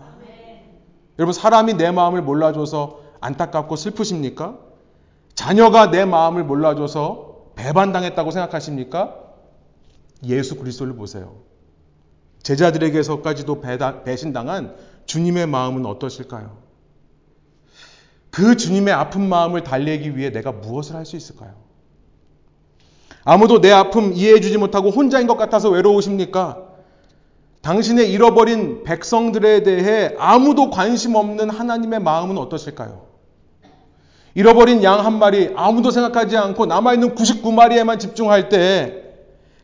여러분 1.17 1.33
사람이 1.33 1.73
내 1.73 1.89
마음을 1.89 2.21
몰라줘서 2.21 2.99
안타깝고 3.21 3.75
슬프십니까? 3.75 4.59
자녀가 5.33 5.89
내 5.89 6.05
마음을 6.05 6.43
몰라줘서 6.43 7.45
배반당했다고 7.55 8.29
생각하십니까? 8.29 9.15
예수 10.23 10.55
그리스도를 10.55 10.95
보세요. 10.95 11.54
제자들에게서까지도 12.45 13.61
배신당한 14.05 14.75
주님의 15.07 15.47
마음은 15.47 15.85
어떠실까요? 15.85 16.57
그 18.29 18.55
주님의 18.55 18.93
아픈 18.93 19.27
마음을 19.27 19.63
달래기 19.63 20.15
위해 20.15 20.29
내가 20.31 20.51
무엇을 20.51 20.95
할 20.95 21.05
수 21.05 21.15
있을까요? 21.15 21.53
아무도 23.23 23.61
내 23.61 23.71
아픔 23.71 24.13
이해해주지 24.13 24.59
못하고 24.59 24.91
혼자인 24.91 25.25
것 25.25 25.35
같아서 25.37 25.69
외로우십니까? 25.71 26.61
당신의 27.63 28.11
잃어버린 28.11 28.83
백성들에 28.83 29.63
대해 29.63 30.13
아무도 30.19 30.69
관심 30.69 31.15
없는 31.15 31.49
하나님의 31.49 31.99
마음은 31.99 32.37
어떠실까요? 32.37 33.07
잃어버린 34.35 34.83
양 34.83 35.03
한 35.03 35.17
마리 35.17 35.51
아무도 35.55 35.89
생각하지 35.89 36.37
않고 36.37 36.67
남아있는 36.67 37.15
99마리에만 37.15 37.99
집중할 37.99 38.49
때 38.49 39.04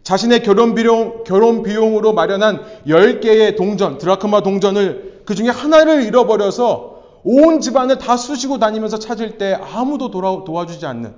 자신의 0.04 0.44
결혼 0.44 0.74
비용, 0.74 1.24
결혼 1.24 1.64
비용으로 1.64 2.14
마련한 2.14 2.84
10개의 2.88 3.56
동전, 3.56 3.98
드라크마 3.98 4.42
동전을 4.42 5.24
그 5.26 5.36
중에 5.36 5.50
하나를 5.50 6.04
잃어버려서 6.04 7.22
온 7.24 7.60
집안을 7.62 8.00
다 8.00 8.18
쑤시고 8.18 8.58
다니면서 8.58 8.98
찾을 8.98 9.38
때 9.38 9.54
아무도 9.54 10.10
돌아, 10.10 10.44
도와주지 10.44 10.86
않는 10.88 11.16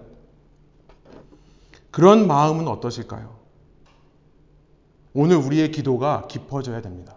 그런 1.91 2.27
마음은 2.27 2.67
어떠실까요? 2.67 3.35
오늘 5.13 5.37
우리의 5.37 5.71
기도가 5.71 6.27
깊어져야 6.27 6.81
됩니다. 6.81 7.15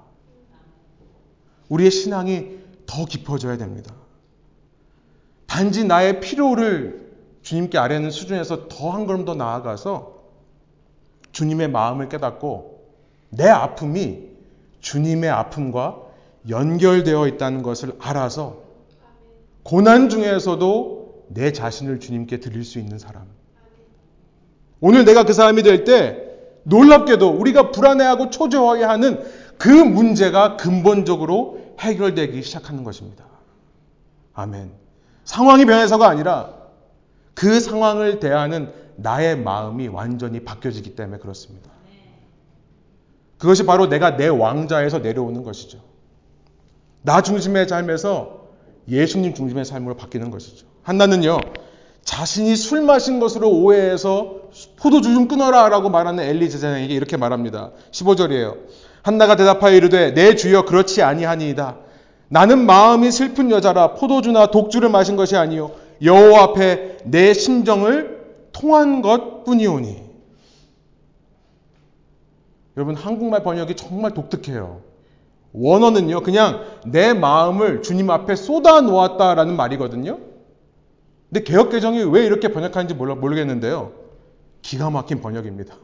우리의 1.68 1.90
신앙이 1.90 2.58
더 2.86 3.04
깊어져야 3.06 3.56
됩니다. 3.56 3.92
단지 5.46 5.84
나의 5.84 6.20
필요를 6.20 7.06
주님께 7.42 7.78
아뢰는 7.78 8.10
수준에서 8.10 8.68
더 8.68 8.90
한 8.90 9.06
걸음 9.06 9.24
더 9.24 9.34
나아가서 9.34 10.15
주님의 11.36 11.68
마음을 11.68 12.08
깨닫고 12.08 12.80
내 13.28 13.46
아픔이 13.46 14.30
주님의 14.80 15.28
아픔과 15.28 15.98
연결되어 16.48 17.28
있다는 17.28 17.62
것을 17.62 17.92
알아서 17.98 18.62
고난 19.62 20.08
중에서도 20.08 21.26
내 21.28 21.52
자신을 21.52 22.00
주님께 22.00 22.40
드릴 22.40 22.64
수 22.64 22.78
있는 22.78 22.98
사람. 22.98 23.26
오늘 24.80 25.04
내가 25.04 25.24
그 25.24 25.34
사람이 25.34 25.62
될 25.62 25.84
때 25.84 26.22
놀랍게도 26.62 27.28
우리가 27.28 27.70
불안해하고 27.70 28.30
초조해하는 28.30 29.22
그 29.58 29.68
문제가 29.68 30.56
근본적으로 30.56 31.60
해결되기 31.80 32.42
시작하는 32.42 32.82
것입니다. 32.82 33.26
아멘. 34.32 34.70
상황이 35.24 35.66
변해서가 35.66 36.08
아니라 36.08 36.54
그 37.34 37.60
상황을 37.60 38.20
대하는 38.20 38.72
나의 38.96 39.38
마음이 39.38 39.88
완전히 39.88 40.40
바뀌어지기 40.40 40.96
때문에 40.96 41.18
그렇습니다. 41.18 41.70
그것이 43.38 43.66
바로 43.66 43.88
내가 43.88 44.16
내 44.16 44.28
왕자에서 44.28 45.00
내려오는 45.00 45.42
것이죠. 45.42 45.78
나 47.02 47.22
중심의 47.22 47.68
삶에서 47.68 48.46
예수님 48.88 49.34
중심의 49.34 49.64
삶으로 49.64 49.96
바뀌는 49.96 50.30
것이죠. 50.30 50.66
한나는요, 50.82 51.38
자신이 52.02 52.56
술 52.56 52.82
마신 52.82 53.20
것으로 53.20 53.50
오해해서 53.50 54.36
포도주 54.76 55.12
좀 55.12 55.28
끊어라 55.28 55.68
라고 55.68 55.90
말하는 55.90 56.24
엘리 56.24 56.48
제자에게 56.48 56.94
이렇게 56.94 57.16
말합니다. 57.16 57.72
15절이에요. 57.90 58.56
한나가 59.02 59.36
대답하여 59.36 59.74
이르되 59.74 60.14
내 60.14 60.34
주여 60.34 60.64
그렇지 60.64 61.02
아니하니이다. 61.02 61.78
나는 62.28 62.66
마음이 62.66 63.10
슬픈 63.12 63.50
여자라 63.50 63.94
포도주나 63.94 64.50
독주를 64.50 64.88
마신 64.88 65.16
것이 65.16 65.36
아니요 65.36 65.72
여호와 66.02 66.42
앞에 66.42 66.98
내 67.04 67.32
심정을 67.32 68.15
통한 68.56 69.02
것 69.02 69.44
뿐이오니. 69.44 70.06
여러분, 72.76 72.94
한국말 72.94 73.42
번역이 73.42 73.76
정말 73.76 74.14
독특해요. 74.14 74.82
원어는요, 75.52 76.22
그냥 76.22 76.64
내 76.86 77.12
마음을 77.12 77.82
주님 77.82 78.10
앞에 78.10 78.34
쏟아 78.34 78.80
놓았다라는 78.80 79.56
말이거든요. 79.56 80.18
근데 81.28 81.44
개혁개정이 81.44 82.04
왜 82.04 82.24
이렇게 82.24 82.48
번역하는지 82.48 82.94
몰라, 82.94 83.14
모르겠는데요. 83.14 83.92
기가 84.62 84.90
막힌 84.90 85.20
번역입니다. 85.20 85.76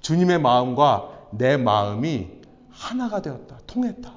주님의 0.00 0.40
마음과 0.40 1.28
내 1.32 1.56
마음이 1.56 2.28
하나가 2.70 3.22
되었다. 3.22 3.58
통했다. 3.66 4.12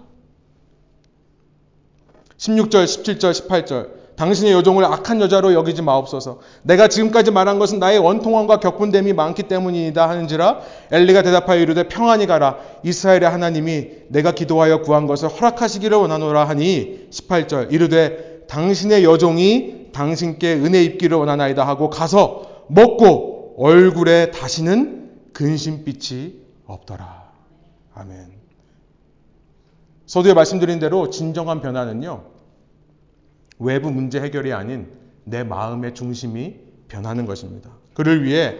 16절, 2.38 2.86
17절, 2.86 3.32
18절. 3.32 4.01
당신의 4.22 4.54
여종을 4.54 4.86
악한 4.86 5.20
여자로 5.20 5.56
여기지 5.56 5.82
마옵소서. 5.82 6.42
내가 6.62 6.88
지금까지 6.88 7.32
말한 7.32 7.58
것은 7.58 7.80
나의 7.80 7.98
원통함과 7.98 8.60
격분됨이 8.60 9.14
많기 9.14 9.42
때문이다 9.44 10.08
하는지라 10.08 10.60
엘리가 10.92 11.24
대답하여 11.24 11.60
이르되 11.60 11.88
평안히 11.88 12.28
가라. 12.28 12.58
이스라엘의 12.84 13.24
하나님이 13.28 13.88
내가 14.10 14.32
기도하여 14.32 14.82
구한 14.82 15.08
것을 15.08 15.28
허락하시기를 15.28 15.98
원하노라 15.98 16.48
하니 16.48 17.08
18절 17.10 17.74
이르되 17.74 18.46
당신의 18.48 19.04
여종이 19.04 19.88
당신께 19.92 20.54
은혜 20.54 20.84
입기를 20.84 21.18
원하나이다 21.18 21.66
하고 21.66 21.90
가서 21.90 22.46
먹고 22.68 23.56
얼굴에 23.58 24.30
다시는 24.30 25.10
근심빛이 25.34 26.36
없더라. 26.68 27.32
아멘. 27.96 28.28
서두에 30.06 30.36
말씀드린 30.36 30.78
대로 30.78 31.10
진정한 31.10 31.60
변화는요. 31.60 32.31
외부 33.62 33.92
문제 33.92 34.20
해결이 34.20 34.52
아닌 34.54 34.88
내 35.24 35.44
마음의 35.44 35.94
중심이 35.94 36.56
변하는 36.88 37.26
것입니다. 37.26 37.70
그를 37.94 38.24
위해 38.24 38.56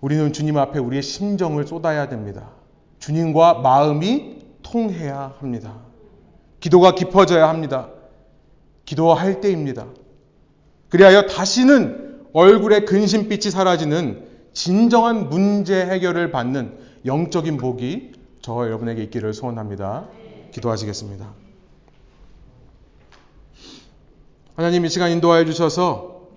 우리는 0.00 0.32
주님 0.32 0.58
앞에 0.58 0.78
우리의 0.78 1.02
심정을 1.02 1.66
쏟아야 1.66 2.08
됩니다. 2.08 2.50
주님과 2.98 3.54
마음이 3.60 4.38
통해야 4.62 5.34
합니다. 5.38 5.80
기도가 6.60 6.94
깊어져야 6.94 7.48
합니다. 7.48 7.88
기도할 8.84 9.40
때입니다. 9.40 9.86
그리하여 10.90 11.26
다시는 11.26 12.20
얼굴에 12.32 12.80
근심빛이 12.80 13.50
사라지는 13.50 14.26
진정한 14.52 15.28
문제 15.28 15.84
해결을 15.86 16.30
받는 16.30 16.78
영적인 17.06 17.56
복이 17.56 18.12
저와 18.42 18.66
여러분에게 18.66 19.02
있기를 19.04 19.32
소원합니다. 19.32 20.08
기도하시겠습니다. 20.50 21.41
하나님 24.54 24.84
이 24.84 24.88
시간 24.90 25.10
인도하여 25.10 25.46
주셔서 25.46 26.28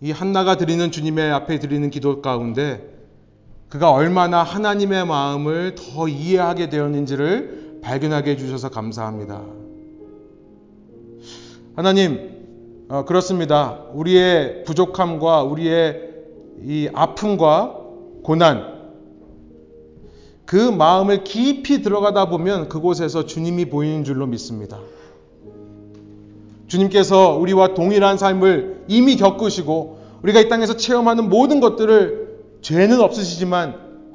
이 0.00 0.12
한나가 0.12 0.56
드리는 0.56 0.90
주님의 0.90 1.30
앞에 1.30 1.58
드리는 1.58 1.90
기도 1.90 2.22
가운데 2.22 2.88
그가 3.68 3.90
얼마나 3.90 4.42
하나님의 4.42 5.06
마음을 5.06 5.74
더 5.74 6.08
이해하게 6.08 6.70
되었는지를 6.70 7.80
발견하게 7.82 8.30
해주셔서 8.32 8.70
감사합니다. 8.70 9.42
하나님, 11.76 12.86
어, 12.88 13.04
그렇습니다. 13.04 13.84
우리의 13.92 14.64
부족함과 14.64 15.42
우리의 15.42 16.10
이 16.64 16.88
아픔과 16.94 17.76
고난, 18.24 18.80
그 20.46 20.56
마음을 20.56 21.24
깊이 21.24 21.82
들어가다 21.82 22.30
보면 22.30 22.68
그곳에서 22.70 23.26
주님이 23.26 23.66
보이는 23.66 24.02
줄로 24.02 24.26
믿습니다. 24.26 24.80
주님께서 26.70 27.36
우리와 27.36 27.74
동일한 27.74 28.16
삶을 28.16 28.84
이미 28.86 29.16
겪으시고 29.16 29.98
우리가 30.22 30.40
이 30.40 30.48
땅에서 30.48 30.76
체험하는 30.76 31.28
모든 31.28 31.58
것들을 31.58 32.38
죄는 32.62 33.00
없으시지만 33.00 33.74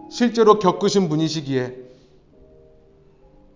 실제로 0.09 0.57
겪으신 0.57 1.09
분이시기에 1.09 1.75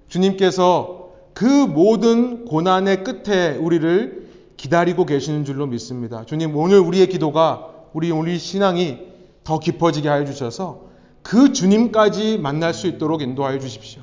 주님께서 0.09 1.11
그 1.33 1.45
모든 1.45 2.43
고난의 2.43 3.05
끝에 3.05 3.55
우리를 3.55 4.27
기다리고 4.57 5.05
계시는 5.05 5.45
줄로 5.45 5.65
믿습니다. 5.67 6.25
주님, 6.25 6.53
오늘 6.57 6.79
우리의 6.79 7.07
기도가 7.07 7.69
우리 7.93 8.11
우리 8.11 8.37
신앙이 8.37 8.97
더 9.45 9.59
깊어지게 9.59 10.09
하여 10.09 10.25
주셔서 10.25 10.89
그 11.21 11.53
주님까지 11.53 12.39
만날 12.39 12.73
수 12.73 12.87
있도록 12.87 13.21
인도하여 13.21 13.59
주십시오. 13.59 14.01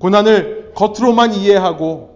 고난을 0.00 0.72
겉으로만 0.74 1.34
이해하고 1.34 2.13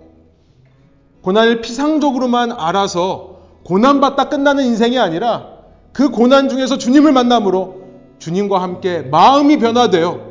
고난을 1.22 1.60
피상적으로만 1.60 2.52
알아서 2.52 3.38
고난받다 3.64 4.28
끝나는 4.28 4.64
인생이 4.64 4.98
아니라 4.98 5.46
그 5.92 6.10
고난 6.10 6.48
중에서 6.48 6.78
주님을 6.78 7.12
만남으로 7.12 7.82
주님과 8.18 8.62
함께 8.62 9.00
마음이 9.02 9.58
변화되어 9.58 10.28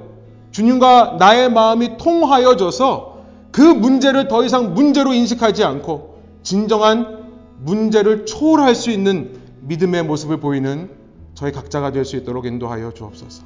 주님과 0.51 1.17
나의 1.19 1.51
마음이 1.51 1.97
통하여져서 1.97 3.17
그 3.51 3.61
문제를 3.61 4.27
더 4.27 4.43
이상 4.43 4.73
문제로 4.73 5.13
인식하지 5.13 5.63
않고 5.63 6.21
진정한 6.43 7.25
문제를 7.59 8.25
초월할 8.25 8.75
수 8.75 8.91
있는 8.91 9.39
믿음의 9.61 10.03
모습을 10.03 10.39
보이는 10.39 10.89
저희 11.33 11.51
각자가 11.51 11.91
될 11.91 12.05
수 12.05 12.15
있도록 12.15 12.45
인도하여 12.45 12.93
주옵소서. 12.93 13.43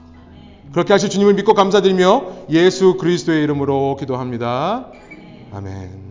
그렇게 0.72 0.94
하실 0.94 1.10
주님을 1.10 1.34
믿고 1.34 1.54
감사드리며 1.54 2.24
예수 2.52 2.96
그리스도의 2.98 3.44
이름으로 3.44 3.98
기도합니다. 4.00 4.88
아멘. 5.52 6.11